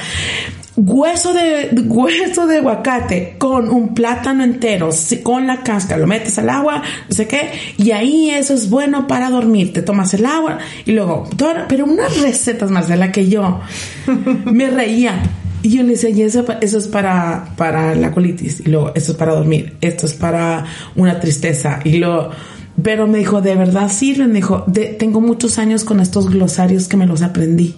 hueso 0.77 1.33
de, 1.33 1.71
hueso 1.87 2.47
de 2.47 2.59
aguacate 2.59 3.37
con 3.39 3.69
un 3.71 3.95
plátano 3.95 4.45
entero, 4.45 4.91
con 5.23 5.47
la 5.47 5.63
cáscara, 5.63 5.99
lo 5.99 6.07
metes 6.07 6.39
al 6.39 6.51
agua, 6.51 6.83
no 7.09 7.15
sé 7.15 7.27
qué, 7.27 7.51
y 7.77 7.91
ahí 7.91 8.31
eso 8.31 8.55
es 8.55 8.71
bueno 8.71 9.07
para 9.07 9.31
dormir. 9.31 9.73
Te 9.73 9.83
tomas 9.83 10.15
el 10.15 10.27
agua 10.27 10.59
y 10.85 10.93
luego, 10.93 11.29
pero 11.69 11.85
unas 11.85 12.21
recetas 12.21 12.71
más 12.71 12.89
de 12.89 12.97
la 12.97 13.11
que 13.11 13.29
yo 13.29 13.61
me 14.45 14.71
reía. 14.71 15.23
Y 15.67 15.71
yo 15.71 15.83
le 15.83 15.95
decía, 15.95 16.11
y 16.11 16.23
eso, 16.23 16.45
es 16.61 16.87
para, 16.87 17.49
para 17.57 17.97
la 17.97 18.13
colitis, 18.13 18.61
y 18.61 18.69
luego, 18.69 18.93
eso 18.95 19.11
es 19.11 19.19
para 19.19 19.35
dormir, 19.35 19.77
esto 19.81 20.07
es 20.07 20.15
para 20.15 20.65
una 20.95 21.19
tristeza, 21.19 21.81
y 21.83 21.97
luego, 21.97 22.31
pero 22.81 23.09
me 23.09 23.19
dijo, 23.19 23.41
¿de 23.41 23.57
verdad 23.57 23.91
sirven? 23.91 24.29
Me 24.29 24.35
dijo, 24.35 24.65
tengo 24.97 25.21
muchos 25.21 25.59
años 25.59 25.83
con 25.83 25.99
estos 25.99 26.31
glosarios 26.31 26.87
que 26.87 26.97
me 26.97 27.05
los 27.05 27.21
aprendí. 27.21 27.75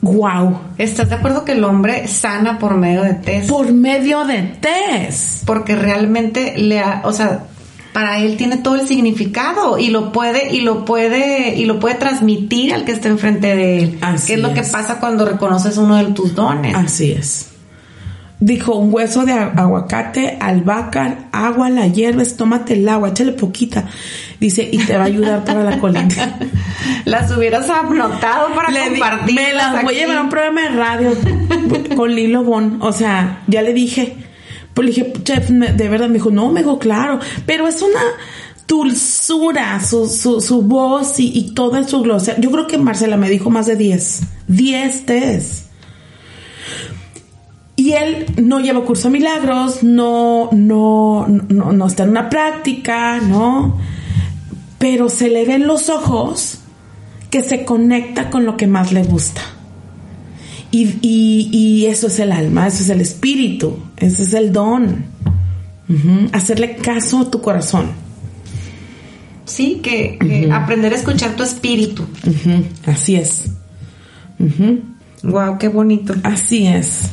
Wow. 0.00 0.60
¿Estás 0.78 1.10
de 1.10 1.16
acuerdo 1.16 1.44
que 1.44 1.52
el 1.52 1.62
hombre 1.62 2.08
sana 2.08 2.58
por 2.58 2.78
medio 2.78 3.02
de 3.02 3.12
test? 3.12 3.50
Por 3.50 3.70
medio 3.70 4.24
de 4.24 4.44
test. 4.62 5.44
Porque 5.44 5.76
realmente 5.76 6.54
le 6.56 6.80
ha, 6.80 7.02
o 7.04 7.12
sea, 7.12 7.48
para 7.92 8.18
él 8.18 8.36
tiene 8.36 8.56
todo 8.56 8.76
el 8.76 8.86
significado 8.86 9.78
y 9.78 9.88
lo 9.88 10.12
puede 10.12 10.54
y 10.54 10.60
lo 10.60 10.84
puede 10.84 11.56
y 11.56 11.66
lo 11.66 11.78
puede 11.78 11.96
transmitir 11.96 12.72
al 12.72 12.84
que 12.84 12.92
está 12.92 13.08
enfrente 13.08 13.54
de 13.54 13.82
él. 13.82 13.98
Así 14.00 14.28
¿Qué 14.28 14.34
es, 14.34 14.40
lo 14.40 14.54
que 14.54 14.62
pasa 14.62 14.98
cuando 14.98 15.24
reconoces 15.24 15.76
uno 15.76 15.96
de 15.96 16.12
tus 16.12 16.34
dones? 16.34 16.74
Así 16.74 17.12
es. 17.12 17.48
Dijo 18.40 18.74
un 18.74 18.92
hueso 18.92 19.24
de 19.24 19.34
aguacate, 19.34 20.36
albahaca, 20.40 21.28
agua, 21.30 21.70
la 21.70 21.86
hierba, 21.86 22.24
tómate 22.36 22.74
el 22.74 22.88
agua, 22.88 23.10
échale 23.10 23.32
poquita. 23.32 23.84
Dice, 24.40 24.68
y 24.72 24.78
te 24.78 24.96
va 24.96 25.04
a 25.04 25.06
ayudar 25.06 25.44
para 25.44 25.62
la 25.62 25.78
colitis. 25.78 26.18
las 27.04 27.30
hubieras 27.30 27.70
anotado 27.70 28.52
para 28.52 28.68
compartir. 28.72 29.36
Me 29.36 29.52
las 29.52 29.84
voy 29.84 29.94
a 29.94 29.98
llevar 29.98 30.16
a 30.16 30.22
un 30.22 30.28
programa 30.28 30.62
de 30.62 30.68
radio 30.70 31.12
con 31.94 32.12
Lilo 32.12 32.42
Bon. 32.42 32.78
O 32.82 32.90
sea, 32.90 33.42
ya 33.46 33.62
le 33.62 33.72
dije 33.72 34.16
pues 34.74 34.86
le 34.86 34.94
dije, 34.94 35.12
chef, 35.22 35.50
de 35.50 35.88
verdad, 35.88 36.08
me 36.08 36.14
dijo, 36.14 36.30
no, 36.30 36.50
me 36.50 36.60
dijo, 36.60 36.78
claro, 36.78 37.18
pero 37.46 37.68
es 37.68 37.82
una 37.82 38.00
dulzura, 38.66 39.80
su, 39.84 40.08
su, 40.08 40.40
su 40.40 40.62
voz 40.62 41.20
y, 41.20 41.36
y 41.36 41.54
toda 41.54 41.86
su 41.86 42.00
glosa. 42.00 42.38
Yo 42.40 42.50
creo 42.50 42.66
que 42.66 42.78
Marcela 42.78 43.16
me 43.16 43.28
dijo 43.28 43.50
más 43.50 43.66
de 43.66 43.76
10, 43.76 44.22
10 44.48 45.06
test. 45.06 45.66
Y 47.76 47.92
él 47.92 48.26
no 48.36 48.60
lleva 48.60 48.84
curso 48.84 49.08
de 49.08 49.12
milagros, 49.18 49.82
no, 49.82 50.48
no, 50.52 51.26
no, 51.26 51.72
no 51.72 51.86
está 51.86 52.04
en 52.04 52.10
una 52.10 52.30
práctica, 52.30 53.18
¿no? 53.18 53.78
Pero 54.78 55.08
se 55.08 55.28
le 55.28 55.44
ven 55.44 55.66
los 55.66 55.88
ojos 55.88 56.58
que 57.30 57.42
se 57.42 57.64
conecta 57.64 58.30
con 58.30 58.44
lo 58.44 58.56
que 58.56 58.66
más 58.66 58.92
le 58.92 59.02
gusta. 59.02 59.40
Y, 60.74 61.84
eso 61.86 62.06
es 62.06 62.18
el 62.18 62.32
alma, 62.32 62.66
eso 62.66 62.82
es 62.82 62.88
el 62.88 63.02
espíritu, 63.02 63.78
ese 63.96 64.22
es 64.22 64.32
el 64.32 64.52
don. 64.52 65.04
Hacerle 66.32 66.76
caso 66.76 67.20
a 67.20 67.30
tu 67.30 67.42
corazón. 67.42 67.90
Sí, 69.44 69.80
que, 69.82 70.48
aprender 70.50 70.94
a 70.94 70.96
escuchar 70.96 71.36
tu 71.36 71.42
espíritu. 71.42 72.04
Así 72.86 73.16
es. 73.16 73.50
Wow, 75.22 75.58
qué 75.58 75.68
bonito. 75.68 76.14
Así 76.22 76.66
es. 76.66 77.10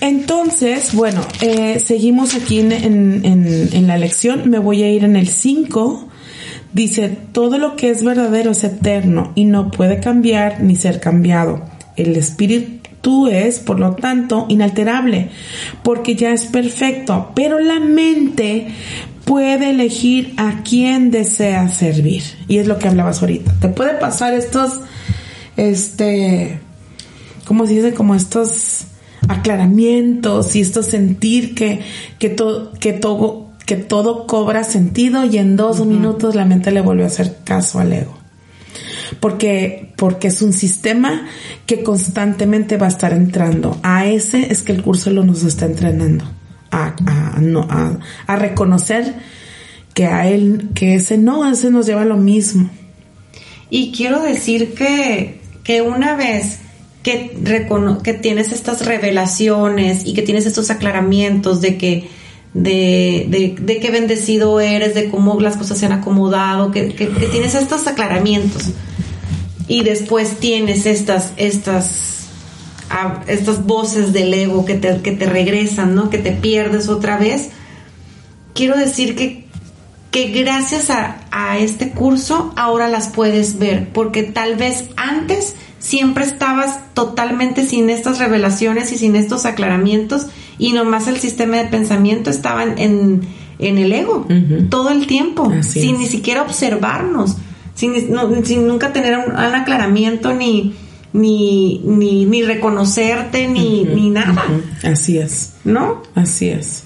Entonces, 0.00 0.94
bueno, 0.94 1.20
eh, 1.42 1.78
seguimos 1.78 2.34
aquí 2.34 2.60
en, 2.60 2.72
en, 2.72 3.86
la 3.86 3.98
lección. 3.98 4.48
Me 4.48 4.58
voy 4.58 4.82
a 4.82 4.90
ir 4.90 5.04
en 5.04 5.14
el 5.14 5.28
5. 5.28 6.08
Dice, 6.72 7.18
todo 7.32 7.58
lo 7.58 7.76
que 7.76 7.90
es 7.90 8.02
verdadero 8.02 8.52
es 8.52 8.64
eterno 8.64 9.32
y 9.34 9.44
no 9.44 9.70
puede 9.70 10.00
cambiar 10.00 10.62
ni 10.62 10.74
ser 10.74 11.00
cambiado 11.00 11.62
el 11.96 12.16
espíritu 12.16 13.28
es, 13.28 13.58
por 13.58 13.80
lo 13.80 13.92
tanto, 13.94 14.46
inalterable, 14.48 15.30
porque 15.82 16.14
ya 16.14 16.32
es 16.32 16.44
perfecto, 16.44 17.32
pero 17.34 17.58
la 17.58 17.80
mente 17.80 18.68
puede 19.24 19.70
elegir 19.70 20.34
a 20.36 20.62
quién 20.62 21.10
desea 21.10 21.68
servir. 21.68 22.22
Y 22.48 22.58
es 22.58 22.66
lo 22.66 22.78
que 22.78 22.88
hablabas 22.88 23.22
ahorita. 23.22 23.54
Te 23.60 23.68
puede 23.68 23.94
pasar 23.94 24.34
estos, 24.34 24.80
este, 25.56 26.60
¿cómo 27.44 27.66
se 27.66 27.74
dice? 27.74 27.94
Como 27.94 28.14
estos 28.14 28.84
aclaramientos 29.28 30.56
y 30.56 30.60
esto 30.60 30.82
sentir 30.82 31.54
que, 31.54 31.80
que, 32.18 32.28
todo 32.28 32.72
que 32.72 32.92
todo 32.92 33.50
que 33.66 33.76
todo 33.76 34.26
cobra 34.26 34.64
sentido 34.64 35.24
y 35.24 35.38
en 35.38 35.56
dos 35.56 35.84
minutos 35.86 36.34
la 36.34 36.44
mente 36.44 36.72
le 36.72 36.80
vuelve 36.80 37.04
a 37.04 37.08
hacer 37.08 37.36
caso 37.44 37.78
al 37.78 37.92
ego 37.92 38.20
porque, 39.18 39.89
porque 40.00 40.28
es 40.28 40.40
un 40.40 40.54
sistema 40.54 41.26
que 41.66 41.82
constantemente 41.82 42.78
va 42.78 42.86
a 42.86 42.88
estar 42.88 43.12
entrando. 43.12 43.78
A 43.82 44.06
ese 44.06 44.50
es 44.50 44.62
que 44.62 44.72
el 44.72 44.82
curso 44.82 45.10
lo 45.10 45.24
nos 45.24 45.44
está 45.44 45.66
entrenando, 45.66 46.24
a, 46.70 46.96
a, 47.04 47.98
a, 48.26 48.36
reconocer 48.36 49.14
que 49.92 50.06
a 50.06 50.26
él, 50.26 50.70
que 50.74 50.94
ese 50.94 51.18
no, 51.18 51.46
ese 51.46 51.70
nos 51.70 51.84
lleva 51.84 52.00
a 52.00 52.06
lo 52.06 52.16
mismo. 52.16 52.70
Y 53.68 53.92
quiero 53.92 54.22
decir 54.22 54.72
que, 54.72 55.42
que 55.64 55.82
una 55.82 56.16
vez 56.16 56.60
que, 57.02 57.36
que 58.02 58.14
tienes 58.14 58.52
estas 58.52 58.86
revelaciones 58.86 60.06
y 60.06 60.14
que 60.14 60.22
tienes 60.22 60.46
estos 60.46 60.70
aclaramientos 60.70 61.60
de 61.60 61.76
que 61.76 62.08
de, 62.54 63.26
de, 63.28 63.54
de, 63.60 63.80
qué 63.80 63.90
bendecido 63.90 64.60
eres, 64.60 64.94
de 64.94 65.10
cómo 65.10 65.38
las 65.40 65.58
cosas 65.58 65.76
se 65.76 65.84
han 65.84 65.92
acomodado, 65.92 66.70
que, 66.70 66.88
que, 66.94 67.06
que, 67.06 67.26
tienes 67.26 67.54
estos 67.54 67.86
aclaramientos 67.86 68.72
y 69.70 69.84
después 69.84 70.40
tienes 70.40 70.84
estas, 70.84 71.32
estas, 71.36 72.26
ah, 72.90 73.22
estas 73.28 73.64
voces 73.66 74.12
del 74.12 74.34
ego 74.34 74.64
que 74.64 74.74
te, 74.74 75.00
que 75.00 75.12
te 75.12 75.26
regresan, 75.26 75.94
¿no? 75.94 76.10
Que 76.10 76.18
te 76.18 76.32
pierdes 76.32 76.88
otra 76.88 77.16
vez. 77.16 77.50
Quiero 78.52 78.76
decir 78.76 79.14
que, 79.14 79.46
que 80.10 80.30
gracias 80.30 80.90
a, 80.90 81.20
a 81.30 81.56
este 81.58 81.90
curso 81.90 82.52
ahora 82.56 82.88
las 82.88 83.10
puedes 83.10 83.60
ver, 83.60 83.88
porque 83.92 84.24
tal 84.24 84.56
vez 84.56 84.86
antes 84.96 85.54
siempre 85.78 86.24
estabas 86.24 86.80
totalmente 86.92 87.64
sin 87.64 87.90
estas 87.90 88.18
revelaciones 88.18 88.90
y 88.90 88.98
sin 88.98 89.14
estos 89.14 89.46
aclaramientos 89.46 90.26
y 90.58 90.72
nomás 90.72 91.06
el 91.06 91.18
sistema 91.18 91.58
de 91.58 91.66
pensamiento 91.66 92.28
estaba 92.28 92.64
en, 92.64 93.22
en, 93.60 93.78
el 93.78 93.92
ego 93.92 94.26
todo 94.68 94.90
el 94.90 95.06
tiempo, 95.06 95.52
sin 95.62 95.98
ni 95.98 96.06
siquiera 96.06 96.42
observarnos, 96.42 97.36
sin, 97.80 98.44
sin 98.44 98.66
nunca 98.66 98.92
tener 98.92 99.16
un, 99.16 99.36
aclaramiento 99.36 100.34
ni, 100.34 100.74
ni, 101.12 101.80
ni, 101.84 102.26
ni 102.26 102.42
reconocerte, 102.42 103.48
ni, 103.48 103.84
ni 103.84 104.10
nada. 104.10 104.44
Así 104.84 105.18
es. 105.18 105.54
¿No? 105.64 106.02
Así 106.14 106.48
es. 106.50 106.84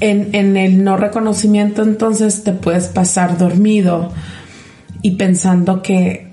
En, 0.00 0.34
en 0.34 0.56
el 0.56 0.84
no 0.84 0.96
reconocimiento 0.96 1.82
entonces 1.82 2.44
te 2.44 2.52
puedes 2.52 2.88
pasar 2.88 3.38
dormido 3.38 4.12
y 5.00 5.12
pensando 5.12 5.80
que 5.80 6.32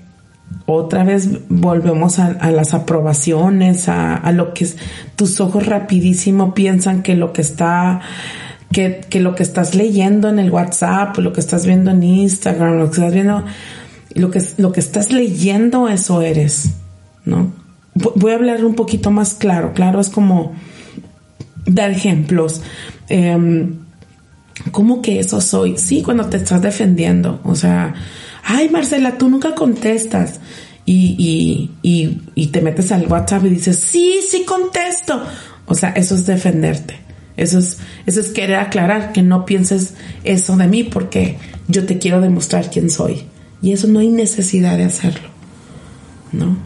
otra 0.66 1.04
vez 1.04 1.48
volvemos 1.48 2.18
a, 2.18 2.50
las 2.50 2.74
aprobaciones, 2.74 3.88
a, 3.88 4.30
lo 4.32 4.54
que 4.54 4.68
tus 5.16 5.40
ojos 5.40 5.66
rapidísimo 5.66 6.54
piensan 6.54 7.02
que 7.02 7.14
lo 7.16 7.32
que 7.32 7.42
está, 7.42 8.00
que, 8.72 9.20
lo 9.20 9.34
que 9.34 9.42
estás 9.42 9.74
leyendo 9.74 10.28
en 10.28 10.38
el 10.38 10.50
WhatsApp, 10.50 11.18
lo 11.18 11.32
que 11.32 11.40
estás 11.40 11.66
viendo 11.66 11.90
en 11.90 12.02
Instagram, 12.02 12.78
lo 12.78 12.90
que 12.90 12.96
estás 12.96 13.14
viendo, 13.14 13.44
lo 14.14 14.30
que, 14.30 14.42
lo 14.58 14.72
que 14.72 14.80
estás 14.80 15.12
leyendo, 15.12 15.88
eso 15.88 16.22
eres, 16.22 16.70
¿no? 17.24 17.52
Voy 17.94 18.32
a 18.32 18.36
hablar 18.36 18.64
un 18.64 18.74
poquito 18.74 19.10
más 19.10 19.34
claro, 19.34 19.72
claro, 19.74 20.00
es 20.00 20.08
como 20.08 20.54
dar 21.66 21.90
ejemplos. 21.90 22.62
Em, 23.08 23.80
¿Cómo 24.70 25.02
que 25.02 25.18
eso 25.18 25.40
soy? 25.40 25.76
Sí, 25.76 26.02
cuando 26.02 26.26
te 26.26 26.36
estás 26.36 26.62
defendiendo, 26.62 27.40
o 27.44 27.54
sea, 27.56 27.94
ay 28.44 28.68
Marcela, 28.68 29.18
tú 29.18 29.28
nunca 29.28 29.54
contestas. 29.54 30.40
Y, 30.86 31.70
y, 31.82 32.20
y, 32.34 32.46
te 32.48 32.60
metes 32.62 32.90
al 32.90 33.06
WhatsApp 33.06 33.44
y 33.44 33.50
dices, 33.50 33.78
sí, 33.78 34.20
sí 34.28 34.44
contesto. 34.44 35.22
O 35.66 35.74
sea, 35.74 35.90
eso 35.90 36.16
es 36.16 36.26
defenderte. 36.26 37.09
Eso 37.36 37.58
es, 37.58 37.78
eso 38.06 38.20
es 38.20 38.28
querer 38.28 38.56
aclarar 38.56 39.12
que 39.12 39.22
no 39.22 39.46
pienses 39.46 39.94
eso 40.24 40.56
de 40.56 40.66
mí 40.66 40.84
porque 40.84 41.38
yo 41.68 41.86
te 41.86 41.98
quiero 41.98 42.20
demostrar 42.20 42.70
quién 42.70 42.90
soy. 42.90 43.24
Y 43.62 43.72
eso 43.72 43.86
no 43.88 44.00
hay 44.00 44.08
necesidad 44.08 44.76
de 44.76 44.84
hacerlo. 44.84 45.28
¿No? 46.32 46.56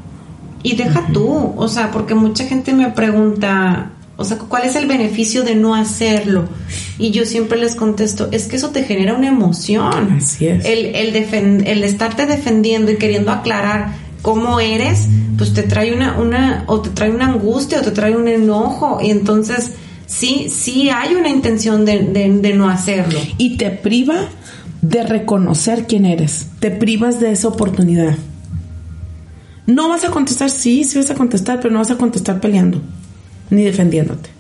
Y 0.63 0.77
deja 0.77 1.07
tú, 1.13 1.53
o 1.57 1.69
sea, 1.69 1.91
porque 1.91 2.15
mucha 2.15 2.45
gente 2.45 2.73
me 2.73 2.91
pregunta, 2.91 3.91
o 4.17 4.25
sea, 4.25 4.39
¿cuál 4.39 4.65
es 4.65 4.77
el 4.77 4.87
beneficio 4.87 5.43
de 5.43 5.55
no 5.55 5.75
hacerlo? 5.75 6.47
Y 6.99 7.11
yo 7.11 7.27
siempre 7.27 7.59
les 7.59 7.75
contesto, 7.75 8.29
es 8.33 8.47
que 8.47 8.57
eso 8.57 8.71
te 8.71 8.85
genera 8.85 9.15
una 9.15 9.29
emoción. 9.29 10.13
Así 10.17 10.47
es. 10.47 10.65
El, 10.65 10.95
el, 10.95 11.67
el 11.67 11.85
estarte 11.85 12.25
defendiendo 12.25 12.91
y 12.91 12.97
queriendo 12.97 13.31
aclarar 13.31 13.93
cómo 14.23 14.59
eres, 14.59 15.07
pues 15.37 15.53
te 15.53 15.65
trae 15.65 15.95
una, 15.95 16.19
una, 16.19 16.65
o 16.67 16.81
te 16.81 16.89
trae 16.89 17.11
una 17.11 17.27
angustia, 17.27 17.81
o 17.81 17.83
te 17.83 17.91
trae 17.91 18.17
un 18.17 18.27
enojo. 18.27 18.99
Y 19.03 19.11
entonces, 19.11 19.73
sí, 20.15 20.49
sí 20.49 20.91
hay 20.91 21.15
una 21.15 21.29
intención 21.29 21.85
de, 21.85 22.53
no 22.55 22.69
hacerlo. 22.69 23.19
Y 23.39 23.57
te 23.57 23.71
priva 23.71 24.29
de 24.83 25.03
reconocer 25.03 25.87
quién 25.87 26.07
eres. 26.07 26.49
Te 26.61 26.71
privas 26.71 27.21
de 27.21 27.33
esa 27.33 27.49
oportunidad. 27.49 28.17
No 29.67 29.89
vas 29.89 30.05
a 30.05 30.11
contestar, 30.11 30.51
sí, 30.51 30.85
sí 30.85 30.99
vas 30.99 31.11
a 31.11 31.15
contestar, 31.15 31.59
pero 31.61 31.73
no 31.73 31.79
vas 31.79 31.91
a 31.91 31.97
contestar 31.97 32.41
peleando 32.41 32.81
ni 33.51 33.63
defendiéndote. 33.63 34.31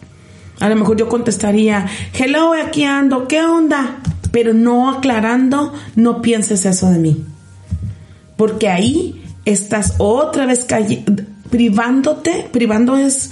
A 0.60 0.68
lo 0.68 0.76
mejor 0.76 0.96
yo 0.96 1.08
contestaría, 1.08 1.86
hello, 2.12 2.52
aquí 2.52 2.84
ando, 2.84 3.26
¿qué 3.26 3.42
onda? 3.42 3.98
Pero 4.30 4.52
no 4.52 4.90
aclarando, 4.90 5.72
no 5.96 6.22
pienses 6.22 6.64
eso 6.66 6.90
de 6.90 6.98
mí. 6.98 7.24
Porque 8.36 8.68
ahí 8.68 9.22
estás 9.44 9.94
otra 9.98 10.46
vez 10.46 10.66
privándote, 11.50 12.48
privando 12.52 12.96
es, 12.96 13.30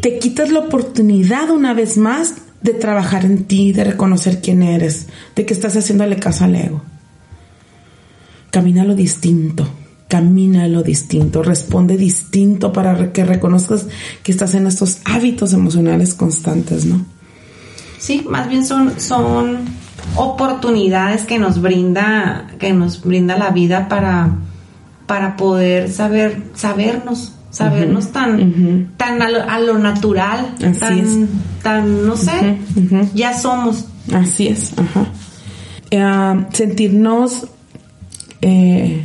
te 0.00 0.18
quitas 0.18 0.50
la 0.50 0.60
oportunidad 0.60 1.50
una 1.50 1.74
vez 1.74 1.96
más 1.96 2.34
de 2.62 2.74
trabajar 2.74 3.24
en 3.24 3.44
ti, 3.44 3.72
de 3.72 3.84
reconocer 3.84 4.40
quién 4.40 4.62
eres, 4.62 5.06
de 5.36 5.46
que 5.46 5.54
estás 5.54 5.76
haciéndole 5.76 6.16
caso 6.16 6.44
al 6.44 6.56
ego. 6.56 6.82
Camina 8.50 8.84
lo 8.84 8.94
distinto 8.94 9.68
camina 10.08 10.66
lo 10.66 10.82
distinto, 10.82 11.42
responde 11.42 11.96
distinto 11.96 12.72
para 12.72 13.12
que 13.12 13.24
reconozcas 13.24 13.86
que 14.22 14.32
estás 14.32 14.54
en 14.54 14.66
estos 14.66 15.00
hábitos 15.04 15.52
emocionales 15.52 16.14
constantes, 16.14 16.86
¿no? 16.86 17.04
Sí, 17.98 18.24
más 18.28 18.48
bien 18.48 18.64
son, 18.64 18.98
son 18.98 19.58
oportunidades 20.16 21.26
que 21.26 21.38
nos 21.38 21.60
brinda, 21.60 22.46
que 22.58 22.72
nos 22.72 23.02
brinda 23.02 23.36
la 23.36 23.50
vida 23.50 23.88
para, 23.88 24.36
para 25.06 25.36
poder 25.36 25.92
saber, 25.92 26.42
sabernos, 26.54 27.34
sabernos 27.50 28.12
tan, 28.12 28.92
tan 28.96 29.22
a 29.22 29.58
lo, 29.58 29.78
natural, 29.78 30.54
tan, 30.78 31.28
tan, 31.62 32.06
no 32.06 32.16
sé, 32.16 32.58
ya 33.14 33.38
somos. 33.38 33.86
Así 34.12 34.48
es, 34.48 34.72
ajá. 34.78 35.06
Eh, 35.90 36.46
sentirnos 36.52 37.46
eh, 38.40 39.04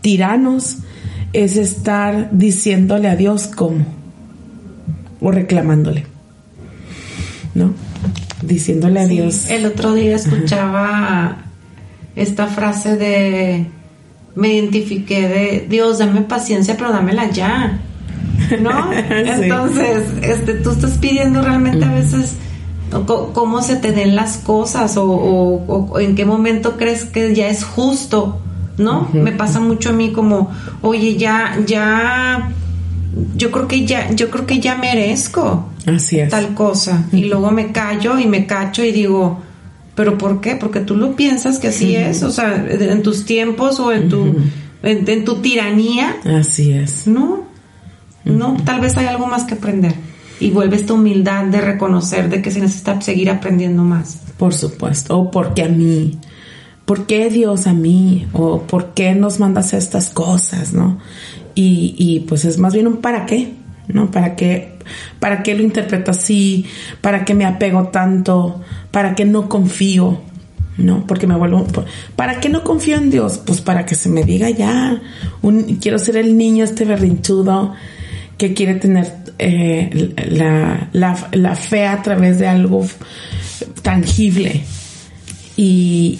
tiranos 0.00 0.78
es 1.32 1.56
estar 1.56 2.30
diciéndole 2.32 3.08
a 3.08 3.16
Dios 3.16 3.46
cómo 3.46 3.84
o 5.20 5.30
reclamándole. 5.30 6.06
¿No? 7.54 7.72
Diciéndole 8.42 9.00
a 9.00 9.06
Dios. 9.06 9.48
El 9.50 9.66
otro 9.66 9.94
día 9.94 10.16
escuchaba 10.16 11.36
esta 12.16 12.46
frase 12.46 12.96
de 12.96 13.66
me 14.34 14.54
identifiqué 14.54 15.28
de 15.28 15.66
Dios, 15.68 15.98
dame 15.98 16.22
paciencia, 16.22 16.76
pero 16.76 16.92
dámela 16.92 17.30
ya. 17.30 17.80
¿No? 18.60 18.92
Entonces, 19.10 20.04
este, 20.22 20.54
tú 20.54 20.70
estás 20.70 20.98
pidiendo 20.98 21.42
realmente 21.42 21.84
a 21.84 21.92
veces 21.92 22.36
cómo 23.06 23.62
se 23.62 23.76
te 23.76 23.92
den 23.92 24.14
las 24.14 24.36
cosas 24.36 24.96
o, 24.96 25.04
o, 25.06 25.98
en 25.98 26.14
qué 26.14 26.26
momento 26.26 26.76
crees 26.76 27.04
que 27.04 27.34
ya 27.34 27.48
es 27.48 27.64
justo 27.64 28.42
¿no? 28.78 29.08
Me 29.12 29.32
pasa 29.32 29.60
mucho 29.60 29.90
a 29.90 29.92
mí 29.92 30.12
como, 30.12 30.50
oye, 30.80 31.16
ya, 31.16 31.58
ya, 31.66 32.50
yo 33.36 33.50
creo 33.50 33.68
que 33.68 33.84
ya, 33.84 34.10
yo 34.12 34.30
creo 34.30 34.46
que 34.46 34.60
ya 34.60 34.76
merezco 34.76 35.68
Así 35.86 36.18
es. 36.18 36.30
tal 36.30 36.54
cosa. 36.54 37.06
Y 37.12 37.24
luego 37.24 37.50
me 37.50 37.72
callo 37.72 38.18
y 38.18 38.26
me 38.26 38.46
cacho 38.46 38.84
y 38.84 38.92
digo, 38.92 39.40
¿pero 39.94 40.18
por 40.18 40.40
qué? 40.40 40.56
Porque 40.56 40.80
tú 40.80 40.96
lo 40.96 41.16
piensas 41.16 41.58
que 41.58 41.68
así 41.68 41.94
es, 41.94 42.22
o 42.22 42.30
sea, 42.30 42.66
en 42.68 43.02
tus 43.02 43.24
tiempos 43.24 43.78
o 43.80 43.92
en 43.92 44.08
tu, 44.08 44.36
en, 44.82 45.24
tu 45.24 45.36
tiranía. 45.36 46.16
Así 46.24 46.72
es. 46.72 47.06
No, 47.06 47.44
no, 48.24 48.56
tal 48.64 48.80
vez 48.80 48.96
hay 48.96 49.06
algo 49.06 49.26
más 49.26 49.44
que 49.44 49.54
aprender. 49.54 49.94
Y 50.40 50.50
vuelve 50.50 50.76
esta 50.76 50.94
humildad 50.94 51.44
de 51.44 51.60
reconocer 51.60 52.28
de 52.28 52.42
que 52.42 52.50
se 52.50 52.60
necesita 52.60 53.00
seguir 53.00 53.30
aprendiendo 53.30 53.84
más. 53.84 54.18
Por 54.38 54.54
supuesto, 54.54 55.18
o 55.18 55.30
porque 55.30 55.62
a 55.62 55.68
mí, 55.68 56.18
¿por 56.84 57.06
qué 57.06 57.30
Dios 57.30 57.66
a 57.66 57.74
mí? 57.74 58.26
¿O 58.32 58.62
por 58.62 58.92
qué 58.94 59.14
nos 59.14 59.38
mandas 59.38 59.72
estas 59.72 60.10
cosas? 60.10 60.72
¿No? 60.72 60.98
Y, 61.54 61.94
y 61.96 62.20
pues 62.20 62.44
es 62.44 62.58
más 62.58 62.72
bien 62.72 62.86
un 62.86 62.96
para 62.96 63.26
qué, 63.26 63.52
¿no? 63.86 64.10
¿Para 64.10 64.34
qué, 64.34 64.71
para 65.18 65.42
qué 65.42 65.54
lo 65.54 65.62
interpreto 65.62 66.10
así? 66.10 66.66
¿Para 67.00 67.24
qué 67.24 67.34
me 67.34 67.44
apego 67.44 67.88
tanto? 67.88 68.60
¿Para 68.90 69.14
qué 69.14 69.24
no 69.24 69.48
confío? 69.48 70.20
¿no? 70.78 71.06
Porque 71.06 71.26
me 71.26 71.36
vuelvo... 71.36 71.66
¿Para 72.16 72.40
qué 72.40 72.48
no 72.48 72.64
confío 72.64 72.96
en 72.96 73.10
Dios? 73.10 73.38
Pues 73.44 73.60
para 73.60 73.86
que 73.86 73.94
se 73.94 74.08
me 74.08 74.24
diga 74.24 74.50
ya. 74.50 75.00
Quiero 75.80 75.98
ser 75.98 76.16
el 76.16 76.36
niño 76.36 76.64
este 76.64 76.84
berrinchudo 76.84 77.74
que 78.38 78.54
quiere 78.54 78.74
tener 78.74 79.22
eh, 79.38 80.14
la, 81.32 81.56
fe 81.56 81.86
a 81.86 82.02
través 82.02 82.38
de 82.38 82.48
algo 82.48 82.86
tangible, 83.82 84.62
y, 85.56 86.18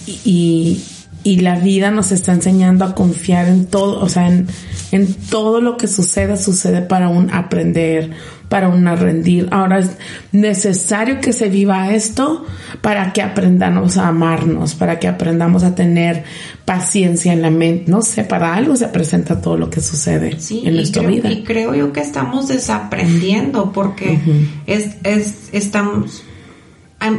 la 1.25 1.57
vida 1.57 1.91
nos 1.91 2.13
está 2.13 2.33
enseñando 2.33 2.85
a 2.85 2.95
confiar 2.95 3.49
en 3.49 3.67
todo, 3.67 4.01
o 4.01 4.09
sea, 4.09 4.29
en, 4.29 4.47
en 4.93 5.15
todo 5.15 5.61
lo 5.61 5.77
que 5.77 5.87
sucede, 5.87 6.37
sucede 6.37 6.83
para 6.83 7.09
un 7.09 7.31
aprender, 7.33 8.11
para 8.53 8.69
un 8.69 8.85
rendir. 8.85 9.49
Ahora 9.51 9.79
es 9.79 9.93
necesario 10.31 11.23
que 11.23 11.33
se 11.33 11.49
viva 11.49 11.91
esto 11.95 12.45
para 12.83 13.15
que 13.15 13.23
aprendamos 13.23 13.97
a 13.97 14.09
amarnos, 14.09 14.75
para 14.75 14.99
que 14.99 15.09
aprendamos 15.09 15.65
a 15.65 15.75
tener 15.75 16.25
paciencia 16.67 17.33
en 17.33 17.41
la 17.41 17.51
mente. 17.51 17.91
No 17.91 18.03
sé, 18.03 18.25
para 18.25 18.55
algo 18.55 18.77
se 18.77 18.89
presenta 18.89 19.41
todo 19.41 19.57
lo 19.57 19.71
que 19.71 19.81
sucede 19.81 20.37
en 20.51 20.77
nuestra 20.77 21.03
vida. 21.03 21.33
Y 21.33 21.45
creo 21.45 21.75
yo 21.75 21.95
que 21.95 22.01
estamos 22.01 22.49
desaprendiendo 22.49 23.73
porque 23.73 24.19
es, 24.67 24.97
es, 25.03 25.49
estamos 25.53 26.23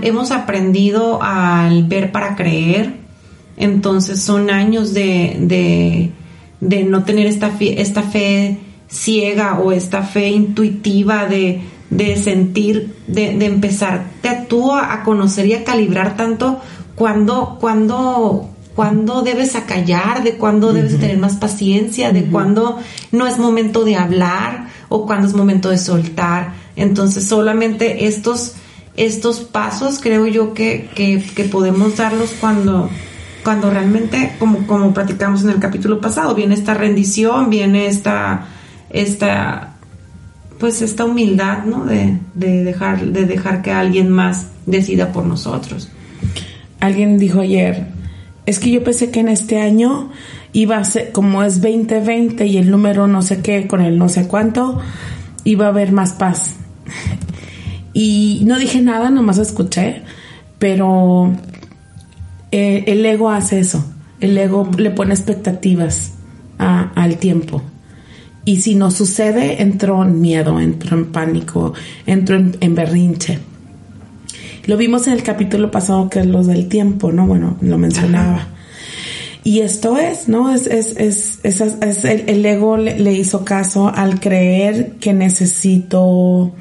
hemos 0.03 0.29
aprendido 0.29 1.19
al 1.23 1.85
ver 1.85 2.11
para 2.11 2.35
creer, 2.35 2.93
entonces 3.57 4.21
son 4.21 4.51
años 4.51 4.93
de, 4.93 6.11
de, 6.61 6.83
no 6.83 7.03
tener 7.03 7.25
esta 7.25 7.51
esta 7.59 8.03
fe 8.03 8.59
ciega 8.87 9.59
o 9.59 9.71
esta 9.71 10.03
fe 10.03 10.29
intuitiva 10.29 11.25
de, 11.25 11.61
de 11.89 12.17
sentir, 12.17 12.95
de, 13.07 13.37
de 13.37 13.45
empezar 13.45 14.13
tú 14.47 14.71
a, 14.71 15.03
conocer 15.03 15.47
y 15.47 15.53
a 15.53 15.63
calibrar 15.63 16.15
tanto 16.15 16.59
cuando, 16.95 17.57
cuando, 17.59 18.49
cuando 18.75 19.21
debes 19.21 19.55
acallar, 19.55 20.23
de 20.23 20.35
cuando 20.35 20.73
debes 20.73 20.99
tener 20.99 21.17
más 21.17 21.35
paciencia, 21.35 22.11
de 22.11 22.25
cuando 22.25 22.79
no 23.11 23.27
es 23.27 23.37
momento 23.37 23.83
de 23.83 23.95
hablar 23.95 24.67
o 24.89 25.05
cuando 25.05 25.27
es 25.27 25.33
momento 25.33 25.69
de 25.69 25.77
soltar. 25.77 26.53
Entonces 26.75 27.27
solamente 27.27 28.05
estos, 28.05 28.53
estos 28.95 29.39
pasos 29.39 29.99
creo 29.99 30.27
yo 30.27 30.53
que, 30.53 30.89
que, 30.93 31.23
que 31.35 31.45
podemos 31.45 31.97
darlos 31.97 32.31
cuando, 32.39 32.89
cuando 33.43 33.69
realmente, 33.69 34.35
como, 34.39 34.67
como 34.67 34.93
platicamos 34.93 35.43
en 35.43 35.49
el 35.49 35.59
capítulo 35.59 35.99
pasado, 35.99 36.35
viene 36.35 36.53
esta 36.53 36.73
rendición, 36.73 37.49
viene 37.49 37.87
esta, 37.87 38.45
esta, 38.93 39.73
pues 40.59 40.81
esta 40.81 41.03
humildad, 41.03 41.65
¿no? 41.65 41.85
De, 41.85 42.17
de, 42.35 42.63
dejar, 42.63 43.07
de 43.07 43.25
dejar 43.25 43.61
que 43.61 43.71
alguien 43.71 44.09
más 44.09 44.47
decida 44.65 45.11
por 45.11 45.25
nosotros. 45.25 45.89
Alguien 46.79 47.17
dijo 47.17 47.41
ayer, 47.41 47.87
es 48.45 48.59
que 48.59 48.71
yo 48.71 48.83
pensé 48.83 49.11
que 49.11 49.19
en 49.19 49.27
este 49.27 49.59
año 49.59 50.09
iba 50.53 50.77
a 50.77 50.85
ser, 50.85 51.11
como 51.11 51.43
es 51.43 51.61
2020 51.61 52.45
y 52.45 52.57
el 52.57 52.71
número 52.71 53.07
no 53.07 53.21
sé 53.21 53.41
qué, 53.41 53.67
con 53.67 53.81
el 53.81 53.97
no 53.97 54.07
sé 54.07 54.27
cuánto, 54.27 54.79
iba 55.43 55.65
a 55.65 55.69
haber 55.69 55.91
más 55.91 56.13
paz. 56.13 56.55
Y 57.95 58.41
no 58.45 58.57
dije 58.57 58.81
nada, 58.81 59.11
nomás 59.11 59.37
escuché, 59.37 60.01
pero 60.57 61.31
eh, 62.49 62.85
el 62.87 63.05
ego 63.05 63.29
hace 63.29 63.59
eso. 63.59 63.85
El 64.19 64.35
ego 64.35 64.67
le 64.77 64.89
pone 64.89 65.13
expectativas 65.13 66.13
al 66.57 67.17
tiempo. 67.17 67.61
Y 68.45 68.61
si 68.61 68.75
no 68.75 68.91
sucede, 68.91 69.61
entró 69.61 70.03
en 70.03 70.19
miedo, 70.19 70.59
entró 70.59 70.97
en 70.97 71.11
pánico, 71.11 71.73
entró 72.05 72.35
en, 72.35 72.75
berrinche. 72.75 73.39
Lo 74.65 74.75
vimos 74.75 75.07
en 75.07 75.13
el 75.13 75.23
capítulo 75.23 75.71
pasado 75.71 76.09
que 76.09 76.19
es 76.19 76.25
lo 76.25 76.43
del 76.43 76.67
tiempo, 76.67 77.11
¿no? 77.11 77.25
Bueno, 77.25 77.57
lo 77.61 77.77
mencionaba. 77.77 78.47
Y 79.45 79.59
esto 79.59 79.97
es, 79.97 80.27
¿no? 80.27 80.53
Es, 80.53 80.67
es, 80.67 80.97
es, 80.97 81.39
es 81.43 82.05
el, 82.05 82.45
ego 82.45 82.77
le, 82.77 83.13
hizo 83.13 83.45
caso 83.45 83.89
al 83.93 84.19
creer 84.19 84.93
que 84.99 85.13
necesito 85.13 86.53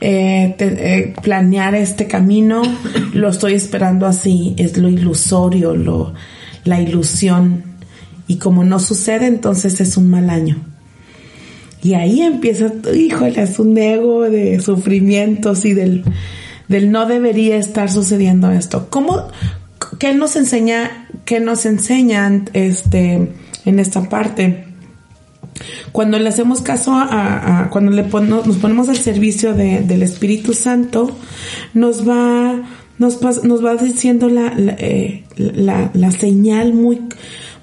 eh, 0.00 0.54
eh, 0.58 1.14
planear 1.22 1.74
este 1.74 2.06
camino, 2.06 2.62
lo 3.14 3.30
estoy 3.30 3.54
esperando 3.54 4.06
así, 4.06 4.54
es 4.58 4.76
lo 4.76 4.88
ilusorio, 4.88 5.74
lo, 5.74 6.12
la 6.64 6.80
ilusión. 6.80 7.64
Y 8.26 8.36
como 8.36 8.64
no 8.64 8.78
sucede, 8.80 9.26
entonces 9.26 9.80
es 9.80 9.96
un 9.96 10.10
mal 10.10 10.28
año. 10.28 10.75
Y 11.86 11.94
ahí 11.94 12.20
empieza, 12.20 12.72
híjole, 12.92 13.40
es 13.40 13.60
un 13.60 13.78
ego 13.78 14.22
de 14.22 14.58
sufrimientos 14.60 15.64
y 15.64 15.72
del, 15.72 16.02
del 16.66 16.90
no 16.90 17.06
debería 17.06 17.58
estar 17.58 17.88
sucediendo 17.92 18.50
esto. 18.50 18.88
¿Cómo, 18.90 19.28
qué 20.00 20.12
nos 20.12 20.34
enseña, 20.34 21.06
qué 21.24 21.38
nos 21.38 21.64
enseñan 21.64 22.50
este, 22.54 23.30
en 23.64 23.78
esta 23.78 24.08
parte? 24.08 24.64
Cuando 25.92 26.18
le 26.18 26.28
hacemos 26.28 26.60
caso 26.60 26.90
a, 26.92 27.68
cuando 27.70 27.92
le 27.92 28.02
nos 28.02 28.56
ponemos 28.56 28.88
al 28.88 28.96
servicio 28.96 29.54
del 29.54 30.02
Espíritu 30.02 30.54
Santo, 30.54 31.16
nos 31.72 32.06
va, 32.06 32.68
nos, 32.98 33.44
nos 33.44 33.64
va 33.64 33.76
diciendo 33.76 34.28
la, 34.28 34.52
eh, 34.58 35.22
la, 35.36 35.92
la, 35.94 36.10
señal 36.10 36.74
muy, 36.74 37.00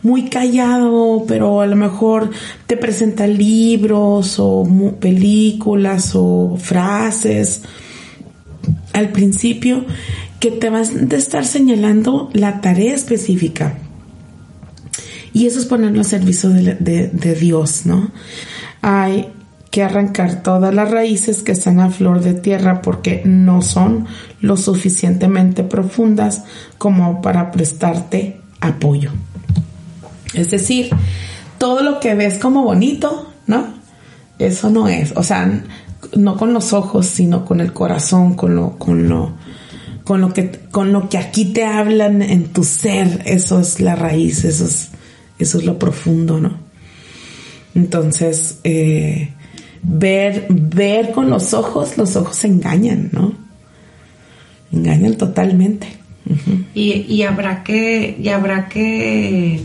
muy 0.04 0.30
callado, 0.30 1.26
pero 1.28 1.62
a 1.62 1.68
lo 1.68 1.76
mejor 1.76 2.30
te 2.68 2.78
presenta 2.78 3.26
libros 3.26 4.36
o 4.38 4.68
películas 5.00 6.12
o 6.14 6.58
frases 6.58 7.64
al 8.94 9.10
principio 9.10 9.86
que 10.40 10.52
te 10.52 10.70
van 10.70 10.84
a 11.12 11.16
estar 11.16 11.46
señalando 11.46 12.30
la 12.34 12.62
tarea 12.62 12.94
específica. 12.94 13.78
Y 15.32 15.48
eso 15.48 15.60
es 15.60 15.66
ponerlo 15.66 16.00
al 16.00 16.06
servicio 16.06 16.50
de, 16.50 17.38
Dios, 17.40 17.86
¿no? 17.86 18.12
Hay 18.82 19.30
que 19.72 19.82
arrancar 19.82 20.44
todas 20.44 20.76
las 20.76 20.92
raíces 20.92 21.42
que 21.42 21.54
están 21.54 21.80
a 21.80 21.90
flor 21.90 22.22
de 22.22 22.36
tierra 22.36 22.84
porque 22.84 23.24
no 23.26 23.64
son 23.64 24.06
lo 24.42 24.56
suficientemente 24.58 25.64
profundas 25.64 26.44
como 26.78 27.22
para 27.22 27.52
prestarte 27.52 28.40
apoyo. 28.60 29.12
Es 30.34 30.52
decir, 30.52 30.90
todo 31.58 31.82
lo 31.82 32.00
que 32.00 32.16
ves 32.16 32.38
como 32.40 32.64
bonito, 32.64 33.32
¿no? 33.48 33.66
Eso 34.40 34.70
no 34.70 34.88
es, 34.88 35.14
o 35.16 35.24
sea, 35.24 35.64
no 36.16 36.38
con 36.38 36.54
los 36.54 36.74
ojos, 36.74 37.06
sino 37.06 37.46
con 37.46 37.62
el 37.62 37.72
corazón, 37.72 38.34
con 38.36 38.56
lo, 38.56 38.78
con 38.78 39.08
lo, 39.08 39.34
con 40.04 40.22
lo 40.22 40.34
que, 40.34 40.52
con 40.72 40.92
lo 40.92 41.08
que 41.10 41.18
aquí 41.18 41.46
te 41.46 41.66
hablan 41.66 42.22
en 42.22 42.46
tu 42.46 42.64
ser, 42.64 43.22
eso 43.26 43.60
es 43.60 43.80
la 43.80 43.96
raíz, 43.96 44.44
eso 44.44 44.66
es 44.66 44.90
eso 45.40 45.58
es 45.58 45.66
lo 45.66 45.78
profundo, 45.78 46.40
¿no? 46.40 46.58
Entonces, 47.76 48.60
eh, 48.64 49.30
ver, 49.82 50.48
ver 50.50 51.12
con 51.12 51.30
los 51.30 51.54
ojos, 51.54 51.98
los 51.98 52.16
ojos 52.16 52.44
engañan, 52.46 53.10
¿no? 53.12 53.34
Engañan 54.72 55.16
totalmente. 55.16 55.88
y, 56.74 57.22
habrá 57.24 57.64
que, 57.64 58.18
y 58.22 58.30
habrá 58.30 58.70
que 58.70 59.60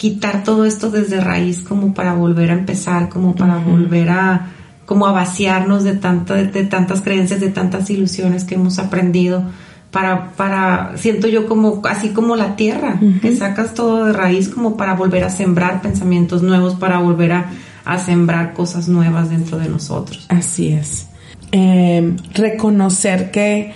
quitar 0.00 0.44
todo 0.44 0.64
esto 0.64 0.90
desde 0.90 1.20
raíz 1.20 1.60
como 1.60 1.92
para 1.92 2.14
volver 2.14 2.50
a 2.50 2.54
empezar, 2.54 3.10
como 3.10 3.34
para 3.34 3.58
volver 3.58 4.08
a 4.08 4.46
como 4.86 5.06
a 5.06 5.12
vaciarnos 5.12 5.84
de, 5.84 5.92
tanto, 5.92 6.34
de 6.34 6.64
tantas 6.64 7.02
creencias, 7.02 7.38
de 7.38 7.50
tantas 7.50 7.90
ilusiones 7.90 8.44
que 8.44 8.54
hemos 8.54 8.78
aprendido 8.78 9.44
para, 9.90 10.32
para, 10.32 10.96
siento 10.96 11.28
yo 11.28 11.46
como, 11.46 11.82
así 11.84 12.08
como 12.08 12.34
la 12.34 12.56
tierra, 12.56 12.98
que 13.20 13.36
sacas 13.36 13.74
todo 13.74 14.06
de 14.06 14.12
raíz 14.12 14.48
como 14.48 14.76
para 14.76 14.94
volver 14.94 15.22
a 15.22 15.30
sembrar 15.30 15.82
pensamientos 15.82 16.42
nuevos, 16.42 16.74
para 16.74 16.98
volver 16.98 17.32
a, 17.32 17.98
sembrar 17.98 18.54
cosas 18.54 18.88
nuevas 18.88 19.30
dentro 19.30 19.58
de 19.58 19.68
nosotros. 19.68 20.24
Así 20.28 20.68
es. 20.68 21.08
Em, 21.52 22.16
reconocer 22.34 23.30
que, 23.30 23.72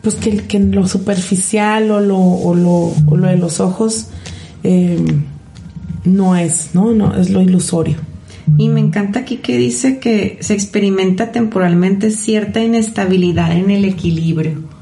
pues 0.00 0.14
que, 0.14 0.38
que, 0.46 0.58
lo 0.58 0.88
superficial 0.88 1.90
o 1.90 2.00
lo, 2.00 2.18
o 2.18 2.54
lo, 2.54 2.94
o 3.06 3.16
lo 3.16 3.28
de 3.28 3.36
los 3.36 3.60
ojos 3.60 4.08
em, 4.66 5.24
no 6.04 6.36
es, 6.36 6.70
¿no? 6.74 6.92
No, 6.92 7.14
es 7.16 7.30
lo 7.30 7.40
ilusorio. 7.42 7.96
Y 8.58 8.68
me 8.68 8.80
encanta 8.80 9.20
aquí 9.20 9.38
que 9.38 9.58
dice 9.58 9.98
que 9.98 10.38
se 10.40 10.54
experimenta 10.54 11.32
temporalmente 11.32 12.10
cierta 12.10 12.62
inestabilidad 12.62 13.52
en 13.52 13.70
el 13.70 13.84
equilibrio 13.84 14.76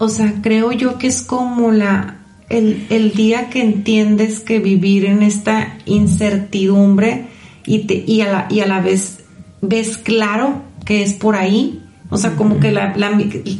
o 0.00 0.08
sea, 0.08 0.36
creo 0.40 0.72
yo 0.72 0.96
que 0.96 1.08
es 1.08 1.20
como 1.20 1.72
la, 1.72 2.20
el, 2.48 3.12
día 3.12 3.50
que 3.50 3.60
entiendes 3.60 4.40
que 4.40 4.58
vivir 4.58 5.04
en 5.04 5.22
esta 5.22 5.76
incertidumbre 5.84 7.26
y, 7.66 7.80
te, 7.80 8.02
y, 8.06 8.22
a, 8.22 8.32
la, 8.32 8.46
y 8.48 8.60
a 8.60 8.66
la 8.66 8.80
vez 8.80 9.18
ves 9.60 9.98
claro 9.98 10.62
que 10.86 11.02
es 11.02 11.12
por 11.12 11.36
ahí, 11.36 11.79
o 12.10 12.18
sea, 12.18 12.36
como 12.36 12.60
que 12.60 12.72
la, 12.72 12.94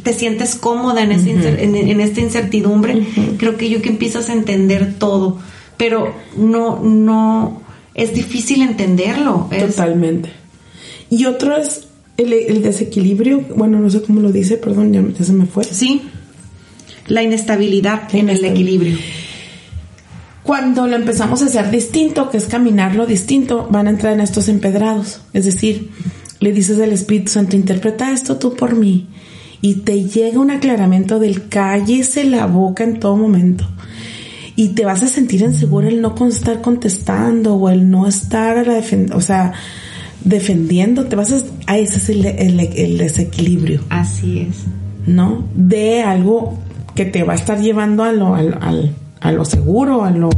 te 0.03 0.13
sientes 0.13 0.55
cómoda 0.55 1.01
en, 1.03 1.11
en, 1.11 2.01
esta 2.01 2.19
incertidumbre, 2.19 3.05
creo 3.37 3.57
que 3.57 3.69
yo 3.69 3.81
que 3.81 3.89
empiezas 3.89 4.29
a 4.29 4.33
entender 4.33 4.95
todo, 4.99 5.39
pero 5.77 6.13
no, 6.37 6.81
no, 6.83 7.61
es 7.95 8.13
difícil 8.13 8.61
entenderlo. 8.61 9.49
Totalmente. 9.57 10.29
Y 11.09 11.25
otro 11.25 11.57
es 11.57 11.87
el, 12.17 12.61
desequilibrio, 12.61 13.41
bueno, 13.55 13.79
no 13.79 13.89
sé 13.89 14.01
cómo 14.01 14.21
lo 14.21 14.31
dice, 14.31 14.57
perdón, 14.57 14.93
ya, 14.93 15.03
ya 15.17 15.25
se 15.25 15.33
me 15.33 15.45
fue. 15.45 15.63
Sí 15.63 16.01
la 17.07 17.23
inestabilidad 17.23 18.03
en 18.13 18.29
el 18.29 18.43
equilibrio. 18.43 18.97
Cuando 20.43 20.87
lo 20.87 20.95
empezamos 20.95 21.41
a 21.41 21.45
hacer 21.45 21.69
distinto, 21.69 22.29
que 22.29 22.37
es 22.37 22.45
caminarlo 22.45 23.05
distinto, 23.05 23.67
van 23.69 23.87
a 23.87 23.91
entrar 23.91 24.13
en 24.13 24.21
estos 24.21 24.47
empedrados. 24.47 25.21
Es 25.33 25.45
decir, 25.45 25.91
le 26.41 26.51
dices 26.51 26.81
al 26.81 26.91
Espíritu 26.91 27.31
Santo, 27.31 27.55
interpreta 27.55 28.11
esto 28.11 28.37
tú 28.37 28.55
por 28.55 28.75
mí. 28.75 29.07
Y 29.61 29.75
te 29.75 30.03
llega 30.03 30.39
un 30.39 30.49
aclaramiento 30.49 31.19
del 31.19 31.47
cállese 31.47 32.23
la 32.23 32.47
boca 32.47 32.83
en 32.83 32.99
todo 32.99 33.15
momento. 33.15 33.65
Y 34.55 34.69
te 34.69 34.83
vas 34.83 35.03
a 35.03 35.07
sentir 35.07 35.41
inseguro 35.41 35.87
el 35.87 36.01
no 36.01 36.15
estar 36.27 36.61
contestando 36.61 37.55
o 37.55 37.69
el 37.69 37.89
no 37.89 38.07
estar 38.07 38.57
a 38.57 38.63
la 38.63 38.81
o 39.13 39.21
sea, 39.21 39.53
defendiendo. 40.23 41.05
Te 41.05 41.15
vas 41.15 41.31
a, 41.67 41.77
ese 41.77 41.97
es 41.97 42.09
el, 42.09 42.25
el 42.25 42.97
desequilibrio. 42.97 43.81
Así 43.89 44.39
es. 44.39 44.63
¿No? 45.05 45.45
De 45.55 46.01
algo 46.01 46.57
que 46.95 47.05
te 47.05 47.21
va 47.21 47.33
a 47.33 47.35
estar 47.35 47.61
llevando 47.61 48.03
a 48.03 48.11
lo, 48.11 48.35
a 48.35 49.31
lo 49.31 49.45
seguro, 49.45 50.03
a 50.03 50.09
lo... 50.09 50.31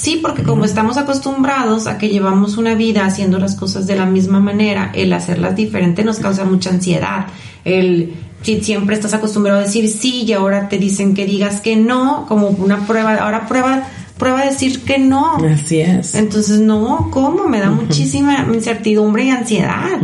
Sí, 0.00 0.18
porque 0.22 0.42
como 0.44 0.64
estamos 0.64 0.96
acostumbrados 0.96 1.86
a 1.86 1.98
que 1.98 2.08
llevamos 2.08 2.56
una 2.56 2.74
vida 2.74 3.04
haciendo 3.04 3.38
las 3.38 3.54
cosas 3.54 3.86
de 3.86 3.96
la 3.96 4.06
misma 4.06 4.40
manera, 4.40 4.90
el 4.94 5.12
hacerlas 5.12 5.56
diferente 5.56 6.04
nos 6.04 6.20
causa 6.20 6.44
mucha 6.44 6.70
ansiedad. 6.70 7.26
El 7.66 8.14
si 8.40 8.62
siempre 8.62 8.94
estás 8.94 9.12
acostumbrado 9.12 9.58
a 9.58 9.64
decir 9.64 9.90
sí 9.90 10.24
y 10.26 10.32
ahora 10.32 10.70
te 10.70 10.78
dicen 10.78 11.12
que 11.12 11.26
digas 11.26 11.60
que 11.60 11.76
no, 11.76 12.24
como 12.26 12.48
una 12.48 12.86
prueba, 12.86 13.16
ahora 13.16 13.46
prueba 13.46 13.84
prueba 14.16 14.40
a 14.40 14.46
decir 14.46 14.84
que 14.84 14.98
no. 14.98 15.36
Así 15.36 15.80
es. 15.80 16.14
Entonces, 16.14 16.60
no, 16.60 17.08
¿cómo? 17.10 17.46
Me 17.48 17.60
da 17.60 17.70
muchísima 17.70 18.46
incertidumbre 18.52 19.24
y 19.24 19.30
ansiedad. 19.30 19.98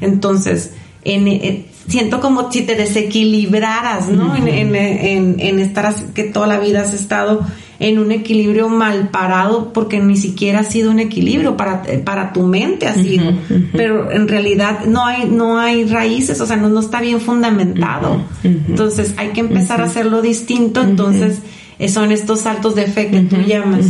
Entonces, 0.00 0.72
en, 1.04 1.28
en, 1.28 1.66
siento 1.86 2.20
como 2.20 2.50
si 2.50 2.62
te 2.62 2.74
desequilibraras, 2.74 4.08
¿no? 4.08 4.34
en, 4.36 4.48
en, 4.48 5.36
en, 5.38 5.58
estar 5.60 5.94
que 6.14 6.24
toda 6.24 6.46
la 6.46 6.58
vida 6.58 6.82
has 6.82 6.94
estado 6.94 7.46
en 7.78 7.98
un 7.98 8.12
equilibrio 8.12 8.68
mal 8.68 9.08
parado 9.10 9.72
porque 9.72 10.00
ni 10.00 10.16
siquiera 10.16 10.60
ha 10.60 10.64
sido 10.64 10.90
un 10.90 10.98
equilibrio 10.98 11.56
para, 11.56 11.82
para 12.04 12.32
tu 12.32 12.42
mente 12.42 12.86
ha 12.86 12.94
sido, 12.94 13.32
pero 13.72 14.10
en 14.10 14.28
realidad 14.28 14.86
no 14.86 15.04
hay, 15.04 15.28
no 15.28 15.58
hay 15.58 15.84
raíces, 15.84 16.40
o 16.40 16.46
sea, 16.46 16.56
no, 16.56 16.68
no 16.68 16.80
está 16.80 17.00
bien 17.00 17.20
fundamentado. 17.20 18.22
Entonces 18.42 19.14
hay 19.16 19.28
que 19.28 19.40
empezar 19.40 19.80
a 19.80 19.84
hacerlo 19.84 20.22
distinto, 20.22 20.82
entonces 20.82 21.40
eh, 21.78 21.88
son 21.88 22.12
estos 22.12 22.40
saltos 22.40 22.74
de 22.74 22.86
fe 22.86 23.08
que 23.10 23.20
tú 23.20 23.36
llamas. 23.36 23.86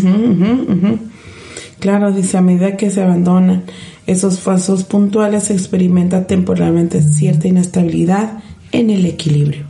Claro, 1.79 2.11
dice, 2.11 2.39
a 2.39 2.41
medida 2.41 2.77
que 2.77 2.91
se 2.91 3.03
abandonan 3.03 3.65
esos 4.07 4.39
pasos 4.39 4.85
puntuales 4.85 5.45
se 5.45 5.53
experimenta 5.53 6.27
temporalmente 6.27 7.03
cierta 7.03 7.49
inestabilidad 7.49 8.39
en 8.73 8.91
el 8.91 9.05
equilibrio. 9.05 9.65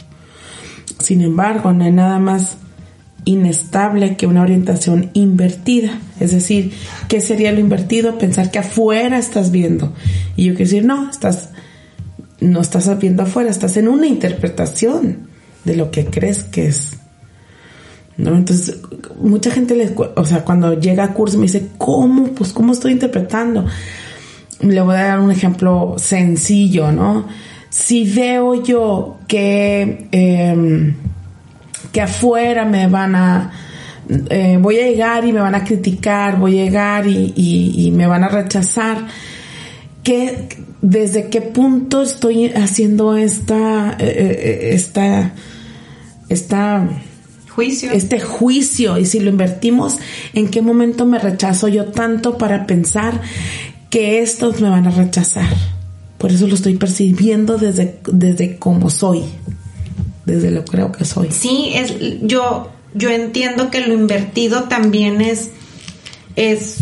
Sin 0.98 1.20
embargo, 1.20 1.72
no 1.72 1.84
hay 1.84 1.92
nada 1.92 2.18
más 2.18 2.58
inestable 3.26 4.16
que 4.16 4.26
una 4.26 4.40
orientación 4.40 5.10
invertida. 5.12 5.98
Es 6.18 6.30
decir, 6.30 6.72
¿qué 7.08 7.20
sería 7.20 7.52
lo 7.52 7.60
invertido? 7.60 8.18
Pensar 8.18 8.50
que 8.50 8.60
afuera 8.60 9.18
estás 9.18 9.50
viendo. 9.50 9.92
Y 10.36 10.44
yo 10.44 10.54
quiero 10.54 10.70
decir, 10.70 10.84
no, 10.86 11.10
estás, 11.10 11.50
no 12.40 12.60
estás 12.60 12.98
viendo 12.98 13.24
afuera, 13.24 13.50
estás 13.50 13.76
en 13.76 13.88
una 13.88 14.06
interpretación 14.06 15.26
de 15.64 15.76
lo 15.76 15.90
que 15.90 16.06
crees 16.06 16.44
que 16.44 16.68
es. 16.68 16.98
¿No? 18.16 18.34
Entonces, 18.34 18.78
mucha 19.20 19.50
gente 19.50 19.74
le, 19.74 19.92
o 19.94 20.24
sea, 20.24 20.42
cuando 20.42 20.78
llega 20.78 21.04
a 21.04 21.12
curso 21.12 21.36
me 21.36 21.42
dice, 21.42 21.68
¿cómo? 21.76 22.28
Pues, 22.28 22.52
¿cómo 22.52 22.72
estoy 22.72 22.92
interpretando? 22.92 23.66
Le 24.60 24.80
voy 24.80 24.94
a 24.94 25.02
dar 25.02 25.20
un 25.20 25.32
ejemplo 25.32 25.96
sencillo, 25.98 26.92
¿no? 26.92 27.26
Si 27.68 28.10
veo 28.10 28.62
yo 28.62 29.18
que, 29.26 30.08
em, 30.12 30.94
que 31.96 32.02
afuera 32.02 32.66
me 32.66 32.88
van 32.88 33.14
a, 33.14 33.50
eh, 34.28 34.58
voy 34.60 34.78
a 34.78 34.86
llegar 34.86 35.24
y 35.24 35.32
me 35.32 35.40
van 35.40 35.54
a 35.54 35.64
criticar, 35.64 36.38
voy 36.38 36.58
a 36.58 36.64
llegar 36.64 37.06
y, 37.06 37.90
me 37.94 38.06
van 38.06 38.22
a 38.22 38.28
rechazar, 38.28 39.06
¿qué, 40.02 40.46
¿desde 40.82 41.30
qué 41.30 41.40
punto 41.40 42.02
estoy 42.02 42.48
haciendo 42.48 43.16
esta, 43.16 43.96
eh, 43.98 44.04
eh, 44.10 44.70
esta, 44.74 45.32
esta, 46.28 46.86
juicio. 47.48 47.90
Este 47.92 48.20
juicio. 48.20 48.98
Y 48.98 49.06
si 49.06 49.18
lo 49.20 49.30
invertimos, 49.30 49.96
¿en 50.34 50.48
qué 50.48 50.60
momento 50.60 51.06
me 51.06 51.18
rechazo 51.18 51.68
yo 51.68 51.86
tanto 51.86 52.36
para 52.36 52.66
pensar 52.66 53.22
que 53.88 54.20
estos 54.20 54.60
me 54.60 54.68
van 54.68 54.86
a 54.86 54.90
rechazar? 54.90 55.48
Por 56.18 56.30
eso 56.30 56.46
lo 56.46 56.56
estoy 56.56 56.76
percibiendo 56.76 57.56
desde, 57.56 58.00
desde 58.12 58.58
cómo 58.58 58.90
soy, 58.90 59.22
desde 60.26 60.50
lo 60.50 60.64
creo 60.64 60.92
que 60.92 61.04
soy. 61.04 61.30
Sí, 61.30 61.72
es, 61.74 61.94
yo, 62.22 62.70
yo 62.94 63.10
entiendo 63.10 63.70
que 63.70 63.80
lo 63.80 63.94
invertido 63.94 64.64
también 64.64 65.20
es, 65.20 65.50
es 66.34 66.76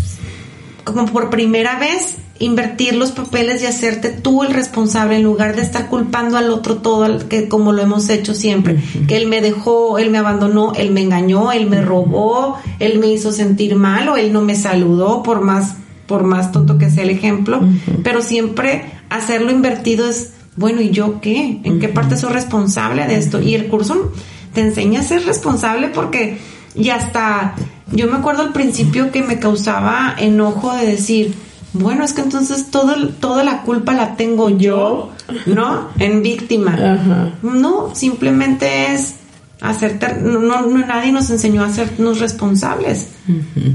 como 0.82 1.06
por 1.06 1.30
primera 1.30 1.78
vez 1.78 2.16
invertir 2.40 2.96
los 2.96 3.12
papeles 3.12 3.62
y 3.62 3.66
hacerte 3.66 4.08
tú 4.08 4.42
el 4.42 4.52
responsable 4.52 5.16
en 5.16 5.22
lugar 5.22 5.54
de 5.54 5.62
estar 5.62 5.88
culpando 5.88 6.36
al 6.36 6.50
otro 6.50 6.78
todo 6.78 7.28
que 7.28 7.48
como 7.48 7.72
lo 7.72 7.82
hemos 7.82 8.08
hecho 8.08 8.34
siempre. 8.34 8.82
Que 9.06 9.16
él 9.16 9.28
me 9.28 9.40
dejó 9.40 9.98
él 9.98 10.10
me 10.10 10.18
abandonó 10.18 10.72
él 10.74 10.90
me 10.90 11.02
engañó 11.02 11.52
él 11.52 11.70
me 11.70 11.80
robó 11.80 12.58
él 12.80 12.98
me 12.98 13.06
hizo 13.06 13.30
sentir 13.30 13.76
mal 13.76 14.08
o 14.08 14.16
él 14.16 14.32
no 14.32 14.40
me 14.40 14.56
saludó 14.56 15.22
por 15.22 15.42
más 15.42 15.76
por 16.06 16.24
más 16.24 16.52
tonto 16.52 16.76
que 16.78 16.90
sea 16.90 17.04
el 17.04 17.10
ejemplo. 17.10 17.60
Pero 18.02 18.20
siempre 18.20 18.84
hacerlo 19.10 19.50
invertido 19.50 20.08
es, 20.08 20.32
bueno, 20.56 20.80
¿y 20.80 20.90
yo 20.90 21.20
qué? 21.20 21.60
¿En 21.64 21.80
qué 21.80 21.88
parte 21.88 22.16
soy 22.16 22.32
responsable 22.32 23.06
de 23.06 23.16
esto? 23.16 23.40
Y 23.40 23.54
el 23.54 23.66
curso 23.66 24.12
te 24.52 24.60
enseña 24.60 25.00
a 25.00 25.02
ser 25.02 25.24
responsable 25.24 25.88
porque 25.88 26.38
y 26.74 26.90
hasta 26.90 27.54
yo 27.92 28.08
me 28.08 28.16
acuerdo 28.16 28.42
al 28.42 28.52
principio 28.52 29.12
que 29.12 29.22
me 29.22 29.38
causaba 29.38 30.14
enojo 30.18 30.74
de 30.74 30.86
decir, 30.86 31.34
bueno, 31.72 32.04
es 32.04 32.12
que 32.12 32.22
entonces 32.22 32.70
todo, 32.70 33.08
toda 33.08 33.44
la 33.44 33.62
culpa 33.62 33.94
la 33.94 34.16
tengo 34.16 34.50
yo, 34.50 35.10
¿no? 35.46 35.88
En 35.98 36.22
víctima. 36.22 37.30
No, 37.42 37.94
simplemente 37.94 38.92
es 38.92 39.16
hacerte, 39.60 40.14
no, 40.20 40.40
no, 40.40 40.86
nadie 40.86 41.12
nos 41.12 41.30
enseñó 41.30 41.62
a 41.62 41.66
hacernos 41.66 42.20
responsables. 42.20 43.08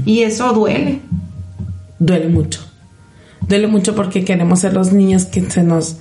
Y 0.04 0.20
eso 0.20 0.52
duele. 0.52 1.00
Duele 1.98 2.28
mucho 2.28 2.70
duele 3.50 3.66
mucho 3.66 3.94
porque 3.94 4.24
queremos 4.24 4.60
ser 4.60 4.72
los 4.74 4.92
niños 4.92 5.24
que 5.24 5.42
se 5.50 5.62
nos 5.62 5.96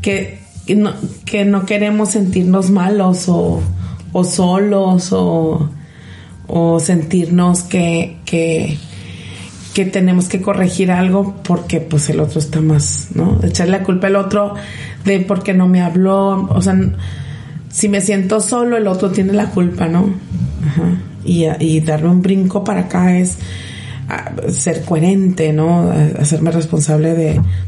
que, 0.00 0.38
no, 0.76 0.92
que 1.24 1.44
no 1.44 1.66
queremos 1.66 2.10
sentirnos 2.10 2.70
malos 2.70 3.28
o, 3.28 3.60
o 4.12 4.24
solos 4.24 5.12
o, 5.12 5.70
o 6.46 6.80
sentirnos 6.80 7.62
que, 7.62 8.18
que, 8.24 8.78
que, 9.74 9.84
tenemos 9.84 10.28
que 10.28 10.40
corregir 10.40 10.90
algo 10.90 11.34
porque 11.42 11.80
pues 11.80 12.08
el 12.10 12.20
otro 12.20 12.40
está 12.40 12.60
más, 12.60 13.08
¿no? 13.14 13.38
Echarle 13.42 13.78
la 13.78 13.84
culpa 13.84 14.06
al 14.08 14.16
otro 14.16 14.54
de 15.04 15.20
porque 15.20 15.54
no 15.54 15.68
me 15.68 15.82
habló, 15.82 16.48
o 16.50 16.62
sea, 16.62 16.76
si 17.70 17.88
me 17.88 18.00
siento 18.00 18.40
solo 18.40 18.76
el 18.76 18.86
otro 18.86 19.10
tiene 19.10 19.32
la 19.32 19.50
culpa, 19.50 19.88
¿no? 19.88 20.14
Ajá. 20.66 21.00
Y, 21.24 21.44
y 21.60 21.80
darme 21.80 22.08
un 22.10 22.22
brinco 22.22 22.64
para 22.64 22.82
acá 22.82 23.18
es 23.18 23.38
ser 24.48 24.84
coherente, 24.84 25.52
¿no? 25.52 25.90
hacerme 26.18 26.50
responsable 26.50 27.14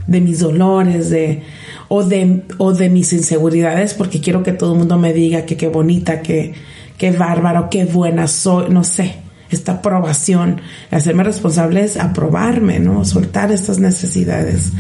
de, 0.06 0.20
mis 0.20 0.40
dolores, 0.40 1.10
de 1.10 1.42
o, 1.88 2.02
de, 2.02 2.42
o 2.58 2.72
de 2.72 2.88
mis 2.88 3.12
inseguridades, 3.12 3.94
porque 3.94 4.20
quiero 4.20 4.42
que 4.42 4.52
todo 4.52 4.72
el 4.72 4.78
mundo 4.78 4.96
me 4.96 5.12
diga 5.12 5.44
que 5.44 5.56
qué 5.56 5.68
bonita, 5.68 6.22
que 6.22 6.54
qué 6.96 7.12
bárbaro, 7.12 7.68
qué 7.70 7.84
buena 7.84 8.26
soy, 8.26 8.70
no 8.70 8.84
sé, 8.84 9.16
esta 9.50 9.72
aprobación. 9.72 10.60
Hacerme 10.90 11.24
responsable 11.24 11.82
es 11.82 11.96
aprobarme, 11.96 12.78
¿no? 12.78 13.04
Soltar 13.04 13.50
estas 13.52 13.78
necesidades 13.78 14.72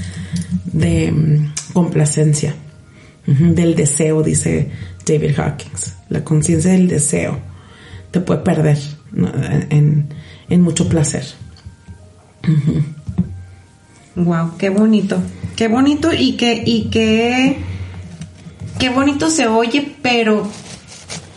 de 0.66 1.12
mm, 1.12 1.72
complacencia, 1.72 2.54
del 3.26 3.74
deseo, 3.74 4.22
dice 4.22 4.70
David 5.06 5.38
Hawkins. 5.38 5.94
La 6.08 6.24
conciencia 6.24 6.72
del 6.72 6.88
deseo 6.88 7.38
te 8.10 8.20
puede 8.20 8.40
perder 8.40 8.78
en, 9.70 10.08
en 10.48 10.60
mucho 10.60 10.88
placer. 10.88 11.24
Wow, 14.16 14.56
qué 14.58 14.70
bonito. 14.70 15.18
Qué 15.56 15.68
bonito 15.68 16.10
y 16.12 16.36
que, 16.36 16.62
y 16.64 16.90
que, 16.90 17.58
qué 18.78 18.88
bonito 18.90 19.30
se 19.30 19.46
oye, 19.46 19.94
pero 20.02 20.48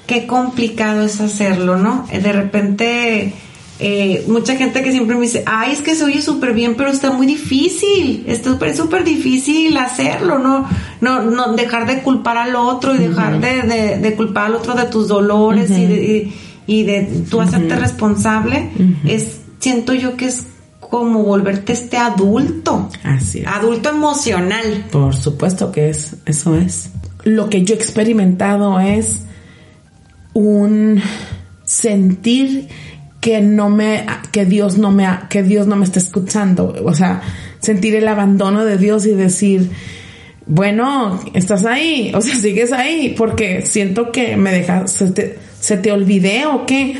qué 0.08 0.26
complicado 0.28 1.04
es 1.04 1.20
hacerlo, 1.22 1.78
¿no? 1.78 2.08
De 2.12 2.32
repente, 2.32 3.34
eh, 3.80 4.24
mucha 4.28 4.56
gente 4.56 4.82
que 4.82 4.92
siempre 4.92 5.16
me 5.16 5.24
dice, 5.24 5.44
ay, 5.46 5.74
es 5.74 5.82
que 5.82 5.96
se 5.96 6.06
oye 6.06 6.22
súper 6.22 6.54
bien, 6.54 6.76
pero 6.76 6.90
está 6.90 7.12
muy 7.12 7.28
difícil, 7.28 8.24
es 8.28 8.42
súper 8.44 9.04
difícil 9.04 9.76
hacerlo, 9.78 10.40
¿no? 10.40 10.68
No, 11.02 11.24
no, 11.24 11.54
dejar 11.54 11.86
de 11.86 12.02
culpar 12.02 12.38
al 12.38 12.56
otro 12.56 12.96
y 12.96 13.00
dejar 13.00 13.42
de, 13.42 14.14
culpar 14.16 14.46
al 14.46 14.56
otro 14.56 14.74
de 14.74 14.86
tus 14.86 15.08
dolores 15.08 15.70
y, 15.70 15.86
de, 15.86 16.34
y, 16.66 16.84
de 16.84 17.24
tú 17.30 17.42
hacerte 17.42 17.76
responsable, 17.76 18.70
es, 19.06 19.40
siento 19.60 19.94
yo 19.94 20.16
que 20.16 20.28
es 20.28 20.46
como 20.94 21.24
volverte 21.24 21.74
este 21.74 21.98
adulto. 21.98 22.88
Así 23.02 23.40
es. 23.40 23.48
Adulto 23.48 23.90
emocional. 23.90 24.86
Por 24.92 25.16
supuesto 25.16 25.72
que 25.72 25.90
es, 25.90 26.18
eso 26.28 26.56
es. 26.56 26.92
Lo 27.24 27.50
que 27.50 27.64
yo 27.64 27.74
he 27.74 27.78
experimentado 27.80 28.80
es 28.80 29.22
un 30.34 31.02
sentir 31.64 32.68
que 33.20 33.42
no 33.42 33.72
me 33.72 34.06
que 34.32 34.46
Dios 34.46 34.78
no 34.78 34.92
me 34.92 35.10
que 35.32 35.42
Dios 35.42 35.66
no 35.66 35.78
me 35.78 35.86
está 35.86 35.98
escuchando, 35.98 36.76
o 36.86 36.94
sea, 36.94 37.24
sentir 37.58 37.96
el 37.96 38.08
abandono 38.08 38.64
de 38.64 38.78
Dios 38.78 39.08
y 39.08 39.16
decir, 39.16 39.72
bueno, 40.46 41.20
estás 41.34 41.66
ahí, 41.66 42.12
o 42.14 42.22
sea, 42.22 42.36
sigues 42.36 42.72
ahí 42.72 43.16
porque 43.18 43.64
siento 43.64 44.12
que 44.12 44.38
me 44.38 44.52
dejas 44.52 45.02
se 45.64 45.78
te, 45.78 45.94
olvidé 45.94 46.46
o 46.46 46.66
qué. 46.66 46.98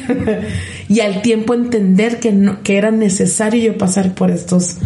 y 0.88 1.02
al 1.02 1.22
tiempo 1.22 1.54
entender 1.54 2.22
que, 2.22 2.32
no, 2.32 2.64
que 2.64 2.78
era 2.78 2.92
necesario 2.92 3.62
yo 3.62 3.78
pasar 3.78 4.16
por 4.16 4.32
estos 4.32 4.78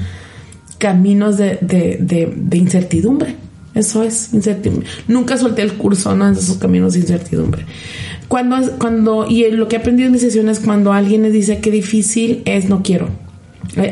caminos 0.80 1.38
de, 1.38 1.60
de, 1.62 2.58
incertidumbre. 2.58 3.36
Eso 3.76 4.02
es 4.02 4.34
incertidumbre. 4.34 4.88
Nunca 5.08 5.38
solté 5.38 5.62
el 5.62 5.74
curso, 5.74 6.16
¿no? 6.16 6.26
De 6.26 6.40
esos 6.40 6.58
caminos 6.58 6.94
de 6.94 7.02
incertidumbre. 7.02 7.66
Cuando, 8.28 8.80
cuando, 8.80 9.28
y 9.30 9.48
lo 9.52 9.68
que 9.68 9.76
he 9.76 9.80
aprendido 9.80 10.08
en 10.08 10.14
mis 10.14 10.22
sesiones, 10.22 10.60
cuando 10.60 10.92
alguien 10.92 11.22
me 11.22 11.30
dice 11.30 11.60
que 11.60 11.70
difícil 11.70 12.42
es 12.46 12.68
no 12.70 12.82
quiero. 12.82 13.10
Eh, 13.76 13.92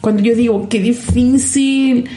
cuando 0.00 0.22
yo 0.22 0.34
digo 0.34 0.66
qué 0.70 0.80
difícil, 0.80 2.08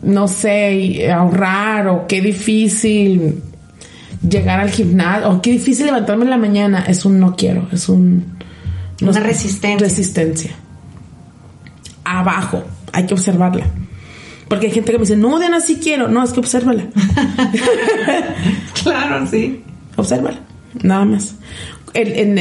no 0.00 0.28
sé, 0.28 1.10
ahorrar 1.10 1.88
o 1.88 2.06
qué 2.06 2.20
difícil 2.20 3.42
llegar 4.28 4.60
al 4.60 4.70
gimnasio, 4.70 5.30
o 5.30 5.42
qué 5.42 5.50
difícil 5.50 5.86
levantarme 5.86 6.24
en 6.24 6.30
la 6.30 6.36
mañana, 6.36 6.84
es 6.86 7.04
un 7.04 7.18
no 7.18 7.36
quiero, 7.36 7.68
es 7.72 7.88
un... 7.88 8.24
Una 9.00 9.18
resistencia. 9.18 9.84
Resistencia. 9.84 10.50
Abajo, 12.04 12.62
hay 12.92 13.04
que 13.04 13.14
observarla. 13.14 13.66
Porque 14.48 14.66
hay 14.66 14.72
gente 14.72 14.92
que 14.92 14.98
me 14.98 15.02
dice, 15.02 15.16
no, 15.16 15.38
Diana, 15.40 15.60
sí 15.60 15.80
quiero. 15.82 16.08
No, 16.08 16.22
es 16.22 16.32
que 16.32 16.40
obsérvala. 16.40 16.84
claro, 18.84 19.26
sí. 19.26 19.62
Obsérvala, 19.96 20.40
nada 20.82 21.04
más. 21.04 21.36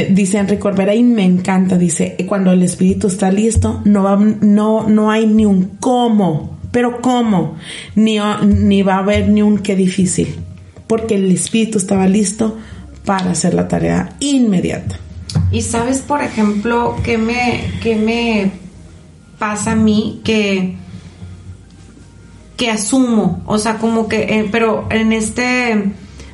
dice 0.09 0.37
Enrique 0.37 0.59
Corbera 0.59 0.93
y 0.93 1.03
me 1.03 1.23
encanta, 1.23 1.77
dice, 1.77 2.15
cuando 2.27 2.51
el 2.51 2.63
espíritu 2.63 3.07
está 3.07 3.31
listo, 3.31 3.81
no, 3.85 4.03
va, 4.03 4.17
no, 4.17 4.87
no 4.87 5.11
hay 5.11 5.25
ni 5.25 5.45
un 5.45 5.77
cómo, 5.79 6.59
pero 6.71 7.01
cómo, 7.01 7.57
ni, 7.95 8.19
ni 8.45 8.81
va 8.83 8.95
a 8.95 8.99
haber 8.99 9.29
ni 9.29 9.41
un 9.41 9.59
qué 9.59 9.75
difícil, 9.75 10.35
porque 10.91 11.15
el 11.15 11.31
espíritu 11.31 11.77
estaba 11.77 12.05
listo 12.05 12.57
para 13.05 13.31
hacer 13.31 13.53
la 13.53 13.69
tarea 13.69 14.17
inmediata. 14.19 14.99
Y 15.49 15.61
sabes, 15.61 15.99
por 15.99 16.21
ejemplo, 16.21 16.97
qué 17.01 17.17
me, 17.17 17.71
me 17.95 18.51
pasa 19.39 19.71
a 19.71 19.75
mí 19.75 20.19
que 20.25 20.75
que 22.57 22.69
asumo, 22.69 23.41
o 23.45 23.57
sea, 23.57 23.77
como 23.77 24.09
que, 24.09 24.23
eh, 24.23 24.49
pero 24.51 24.87
en 24.89 25.13
este, 25.13 25.93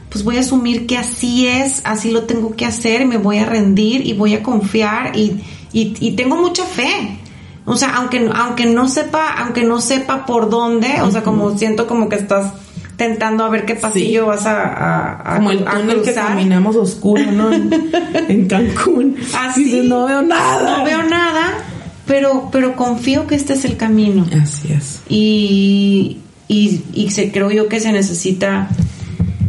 pues 0.10 0.24
voy 0.24 0.38
a 0.38 0.40
asumir 0.40 0.88
que 0.88 0.98
así 0.98 1.46
es, 1.46 1.82
así 1.84 2.10
lo 2.10 2.24
tengo 2.24 2.56
que 2.56 2.66
hacer, 2.66 3.06
me 3.06 3.18
voy 3.18 3.38
a 3.38 3.46
rendir 3.46 4.08
y 4.08 4.14
voy 4.14 4.34
a 4.34 4.42
confiar 4.42 5.16
y, 5.16 5.40
y, 5.72 6.12
tengo 6.14 6.36
mucha 6.36 6.66
fe. 6.66 7.20
O 7.64 7.78
sea, 7.78 7.96
aunque, 7.98 8.28
aunque 8.34 8.66
no 8.66 8.90
sepa, 8.90 9.36
aunque 9.38 9.64
no 9.64 9.80
sepa 9.80 10.26
por 10.26 10.50
dónde, 10.50 11.04
o 11.04 11.12
sea, 11.12 11.22
como 11.22 11.56
siento 11.56 11.86
como 11.86 12.10
que 12.10 12.16
estás 12.16 12.54
tentando 12.98 13.46
a 13.46 13.50
ver 13.50 13.66
qué 13.66 13.76
pasillo 13.76 14.26
vas 14.26 14.46
a, 14.46 15.34
a, 15.34 15.38
como 15.38 15.52
el 15.52 15.64
túnel 15.64 16.02
que 16.02 16.14
caminamos 16.14 16.76
oscuro, 16.76 17.32
¿no? 17.32 17.54
en, 17.54 18.48
Cancún. 18.50 19.16
Así. 19.38 19.82
no 19.88 20.06
veo 20.06 20.22
nada. 20.22 20.80
No 20.80 20.84
veo 20.84 21.04
nada 21.04 21.64
pero, 22.08 22.50
pero 22.52 22.76
confío 22.76 23.28
que 23.28 23.36
este 23.36 23.54
es 23.54 23.66
el 23.66 23.78
camino. 23.78 24.26
Así 24.42 24.72
es. 24.72 25.02
Y, 25.10 26.20
y, 26.48 27.10
se, 27.12 27.32
creo 27.32 27.52
yo 27.52 27.68
que 27.68 27.80
se 27.80 27.92
necesita, 27.92 28.70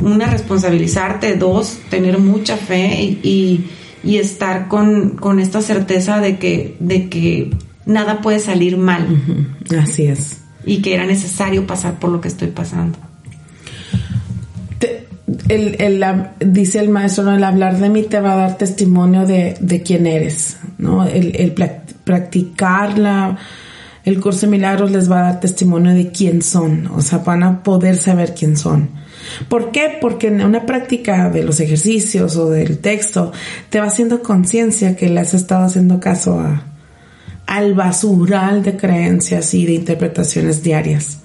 una, 0.01 0.27
responsabilizarte, 0.27 1.37
dos, 1.37 1.79
tener 1.89 2.19
mucha 2.19 2.57
fe 2.57 3.19
y, 3.23 3.65
estar 4.05 4.69
con, 4.69 5.39
esta 5.39 5.63
certeza 5.63 6.21
de 6.21 6.39
que, 6.39 6.77
de 6.81 7.09
que 7.09 7.51
nada 7.87 8.21
puede 8.21 8.41
salir 8.41 8.77
mal. 8.77 9.07
Así 9.81 10.07
es. 10.07 10.39
Y 10.67 10.83
que 10.83 10.95
era 10.95 11.07
necesario 11.07 11.67
pasar 11.67 11.99
por 11.99 12.11
lo 12.11 12.21
que 12.21 12.29
estoy 12.29 12.49
pasando. 12.49 12.99
El, 15.49 16.05
dice 16.41 16.81
el 16.81 16.89
maestro, 16.89 17.33
el 17.33 17.45
hablar 17.45 17.79
de 17.79 17.89
mí 17.89 18.03
te 18.03 18.21
va 18.21 18.33
a 18.33 18.37
dar 18.37 18.59
testimonio 18.59 19.27
de, 19.27 19.57
de 19.61 19.83
quién 19.83 20.07
eres, 20.07 20.59
¿no? 20.79 21.07
El, 21.07 21.35
el, 21.37 21.55
practicar 22.05 22.95
el 24.05 24.21
curso 24.21 24.47
de 24.47 24.53
milagros 24.53 24.91
les 24.91 25.11
va 25.11 25.21
a 25.21 25.23
dar 25.33 25.41
testimonio 25.41 25.95
de 25.95 26.11
quién 26.11 26.43
son, 26.43 26.89
o 26.89 27.01
sea, 27.01 27.19
van 27.19 27.43
a 27.43 27.63
poder 27.63 27.97
saber 27.97 28.35
quién 28.35 28.57
son. 28.57 28.91
¿Por 29.49 29.73
qué? 29.73 29.99
Porque 30.01 30.29
en 30.29 30.43
una 30.43 30.65
práctica 30.65 31.29
de 31.29 31.43
los 31.43 31.61
ejercicios 31.61 32.37
o 32.37 32.49
del 32.49 32.79
texto 32.79 33.33
te 33.69 33.81
va 33.81 33.87
haciendo 33.87 34.23
conciencia 34.23 34.97
que 34.97 35.09
le 35.09 35.21
has 35.21 35.35
estado 35.35 35.65
haciendo 35.65 36.01
caso 36.01 36.41
a, 36.41 36.63
al 37.47 37.75
basural 37.75 38.63
de 38.63 38.77
creencias 38.77 39.53
y 39.55 39.67
de 39.67 39.75
interpretaciones 39.75 40.63
diarias 40.63 41.19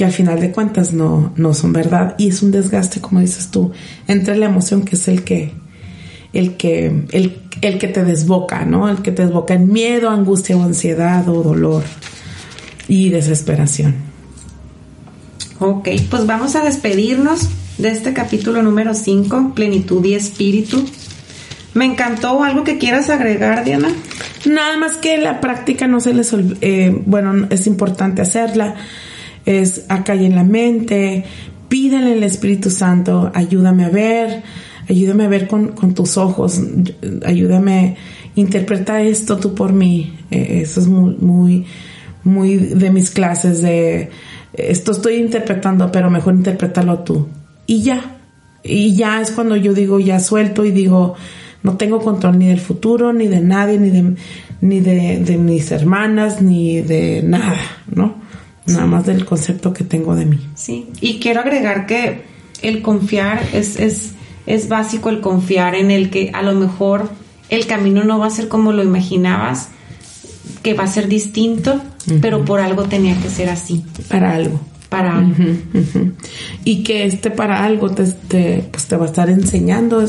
que 0.00 0.06
al 0.06 0.12
final 0.12 0.40
de 0.40 0.50
cuentas 0.50 0.94
no, 0.94 1.30
no 1.36 1.52
son 1.52 1.74
verdad 1.74 2.14
y 2.16 2.28
es 2.28 2.42
un 2.42 2.52
desgaste, 2.52 3.02
como 3.02 3.20
dices 3.20 3.50
tú, 3.50 3.70
entre 4.08 4.34
la 4.34 4.46
emoción 4.46 4.80
que 4.82 4.96
es 4.96 5.08
el 5.08 5.24
que 5.24 5.52
el 6.32 6.56
que, 6.56 6.86
el, 7.12 7.38
el 7.60 7.78
que 7.78 7.88
te 7.88 8.02
desboca, 8.02 8.64
¿no? 8.64 8.88
El 8.88 9.02
que 9.02 9.12
te 9.12 9.26
desboca 9.26 9.52
en 9.52 9.70
miedo, 9.70 10.08
angustia 10.08 10.56
o 10.56 10.62
ansiedad 10.62 11.28
o 11.28 11.42
dolor 11.42 11.82
y 12.88 13.10
desesperación. 13.10 13.94
Ok, 15.58 15.90
pues 16.08 16.24
vamos 16.24 16.56
a 16.56 16.64
despedirnos 16.64 17.50
de 17.76 17.90
este 17.90 18.14
capítulo 18.14 18.62
número 18.62 18.94
5, 18.94 19.52
plenitud 19.54 20.02
y 20.06 20.14
espíritu. 20.14 20.82
Me 21.74 21.84
encantó 21.84 22.42
algo 22.42 22.64
que 22.64 22.78
quieras 22.78 23.10
agregar, 23.10 23.66
Diana. 23.66 23.90
Nada 24.46 24.78
más 24.78 24.96
que 24.96 25.18
la 25.18 25.42
práctica 25.42 25.86
no 25.88 26.00
se 26.00 26.14
les 26.14 26.34
eh, 26.62 27.02
bueno, 27.04 27.48
es 27.50 27.66
importante 27.66 28.22
hacerla. 28.22 28.76
Es 29.46 29.84
acá 29.88 30.14
en 30.14 30.34
la 30.34 30.44
mente. 30.44 31.24
Pídale 31.68 32.14
al 32.14 32.22
Espíritu 32.22 32.70
Santo, 32.70 33.30
ayúdame 33.34 33.84
a 33.84 33.90
ver 33.90 34.42
ayúdame 34.88 35.24
a 35.24 35.28
ver 35.28 35.46
con, 35.46 35.94
tus 35.94 36.16
ojos, 36.16 36.60
ayúdame, 37.24 37.96
interpreta 38.34 39.00
esto 39.00 39.36
tú 39.36 39.54
por 39.54 39.72
mí. 39.72 40.18
Eh, 40.32 40.62
eso 40.62 40.80
es 40.80 40.88
muy, 40.88 41.14
muy, 41.20 41.66
muy 42.24 42.56
de 42.56 42.90
mis 42.90 43.10
clases 43.10 43.62
de 43.62 44.10
esto 44.52 44.92
estoy 44.92 45.14
interpretando, 45.14 45.90
pero 45.92 46.10
mejor 46.10 46.34
interprétalo 46.34 47.00
tú. 47.00 47.28
Y 47.66 47.82
ya. 47.82 48.16
Y 48.62 48.94
ya 48.94 49.20
es 49.20 49.30
cuando 49.30 49.56
yo 49.56 49.72
digo, 49.72 50.00
ya 50.00 50.20
suelto 50.20 50.64
y 50.64 50.70
digo, 50.70 51.14
no 51.62 51.76
tengo 51.76 52.00
control 52.00 52.38
ni 52.38 52.48
del 52.48 52.60
futuro, 52.60 53.12
ni 53.12 53.26
de 53.26 53.40
nadie, 53.40 53.78
ni 53.78 53.90
de, 53.90 54.16
ni 54.60 54.80
de, 54.80 55.38
mis 55.38 55.70
hermanas, 55.70 56.42
ni 56.42 56.82
de 56.82 57.22
nada, 57.22 57.56
¿no? 57.94 58.16
Nada 58.66 58.86
más 58.86 59.06
del 59.06 59.24
concepto 59.24 59.72
que 59.72 59.84
tengo 59.84 60.14
de 60.14 60.26
mí. 60.26 60.38
Sí. 60.54 60.88
Y 61.00 61.18
quiero 61.18 61.40
agregar 61.40 61.86
que 61.86 62.22
el 62.62 62.82
confiar 62.82 63.42
es, 63.52 63.76
es 63.76 64.12
es 64.46 64.68
básico 64.68 65.10
el 65.10 65.20
confiar 65.20 65.74
en 65.74 65.90
el 65.90 66.10
que 66.10 66.30
a 66.34 66.42
lo 66.42 66.54
mejor 66.54 67.08
el 67.48 67.66
camino 67.66 68.04
no 68.04 68.18
va 68.18 68.26
a 68.26 68.30
ser 68.30 68.48
como 68.48 68.72
lo 68.72 68.82
imaginabas, 68.82 69.68
que 70.62 70.74
va 70.74 70.84
a 70.84 70.88
ser 70.88 71.08
distinto, 71.08 71.80
pero 72.20 72.44
por 72.44 72.60
algo 72.60 72.84
tenía 72.84 73.16
que 73.20 73.28
ser 73.28 73.48
así. 73.48 73.84
Para 74.08 74.34
algo. 74.34 74.60
Para 74.88 75.18
algo. 75.18 75.34
Y 76.64 76.82
que 76.82 77.04
este 77.04 77.30
para 77.30 77.64
algo 77.64 77.90
te, 77.90 78.04
pues 78.70 78.86
te 78.86 78.96
va 78.96 79.04
a 79.04 79.08
estar 79.08 79.30
enseñando. 79.30 80.04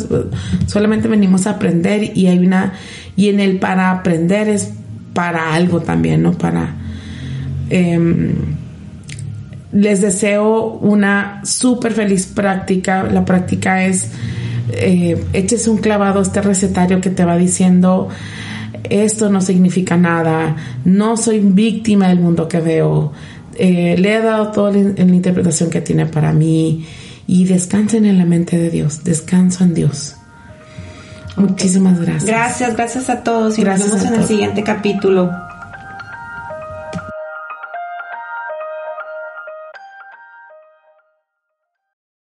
solamente 0.66 1.08
venimos 1.08 1.46
a 1.46 1.52
aprender 1.52 2.18
y 2.18 2.28
hay 2.28 2.40
una. 2.40 2.74
Y 3.16 3.30
en 3.30 3.40
el 3.40 3.60
para 3.60 3.92
aprender 3.92 4.50
es 4.50 4.72
para 5.14 5.54
algo 5.54 5.82
también, 5.82 6.24
¿no? 6.24 6.32
Para. 6.34 6.78
Em, 7.74 8.34
les 9.72 10.02
deseo 10.02 10.74
una 10.82 11.42
súper 11.46 11.94
feliz 11.94 12.26
práctica. 12.26 13.04
La 13.04 13.24
práctica 13.24 13.86
es, 13.86 14.10
eh, 14.74 15.24
eches 15.32 15.70
un 15.70 15.78
clavado 15.78 16.20
a 16.20 16.22
este 16.22 16.42
recetario 16.42 17.00
que 17.00 17.10
te 17.10 17.24
va 17.24 17.38
diciendo, 17.38 18.10
esto 18.84 19.30
no 19.30 19.40
significa 19.40 19.96
nada, 19.96 20.58
no 20.84 21.16
soy 21.16 21.40
víctima 21.40 22.10
del 22.10 22.20
mundo 22.20 22.50
que 22.50 22.60
veo, 22.60 23.14
eh, 23.58 23.96
le 23.98 24.16
he 24.16 24.22
dado 24.22 24.52
toda 24.52 24.74
la, 24.74 24.80
interpretación 24.80 25.70
que 25.70 25.80
tiene 25.80 26.06
para 26.08 26.34
mí 26.34 26.86
y 27.26 27.46
descansen 27.46 28.06
en 28.06 28.18
la 28.18 28.26
mente 28.26 28.58
de 28.58 28.70
Dios, 28.70 29.06
descanso 29.06 29.64
en 29.64 29.74
Dios. 29.74 30.16
Muchísimas 31.38 32.02
gracias. 32.02 32.26
Gracias, 32.26 32.76
gracias 32.76 33.10
a 33.10 33.24
todos 33.24 33.58
y 33.58 33.62
gracias 33.62 33.88
nos 33.88 33.98
vemos 34.00 34.14
en 34.14 34.22
el 34.22 34.28
siguiente 34.28 34.64
capítulo. 34.64 35.32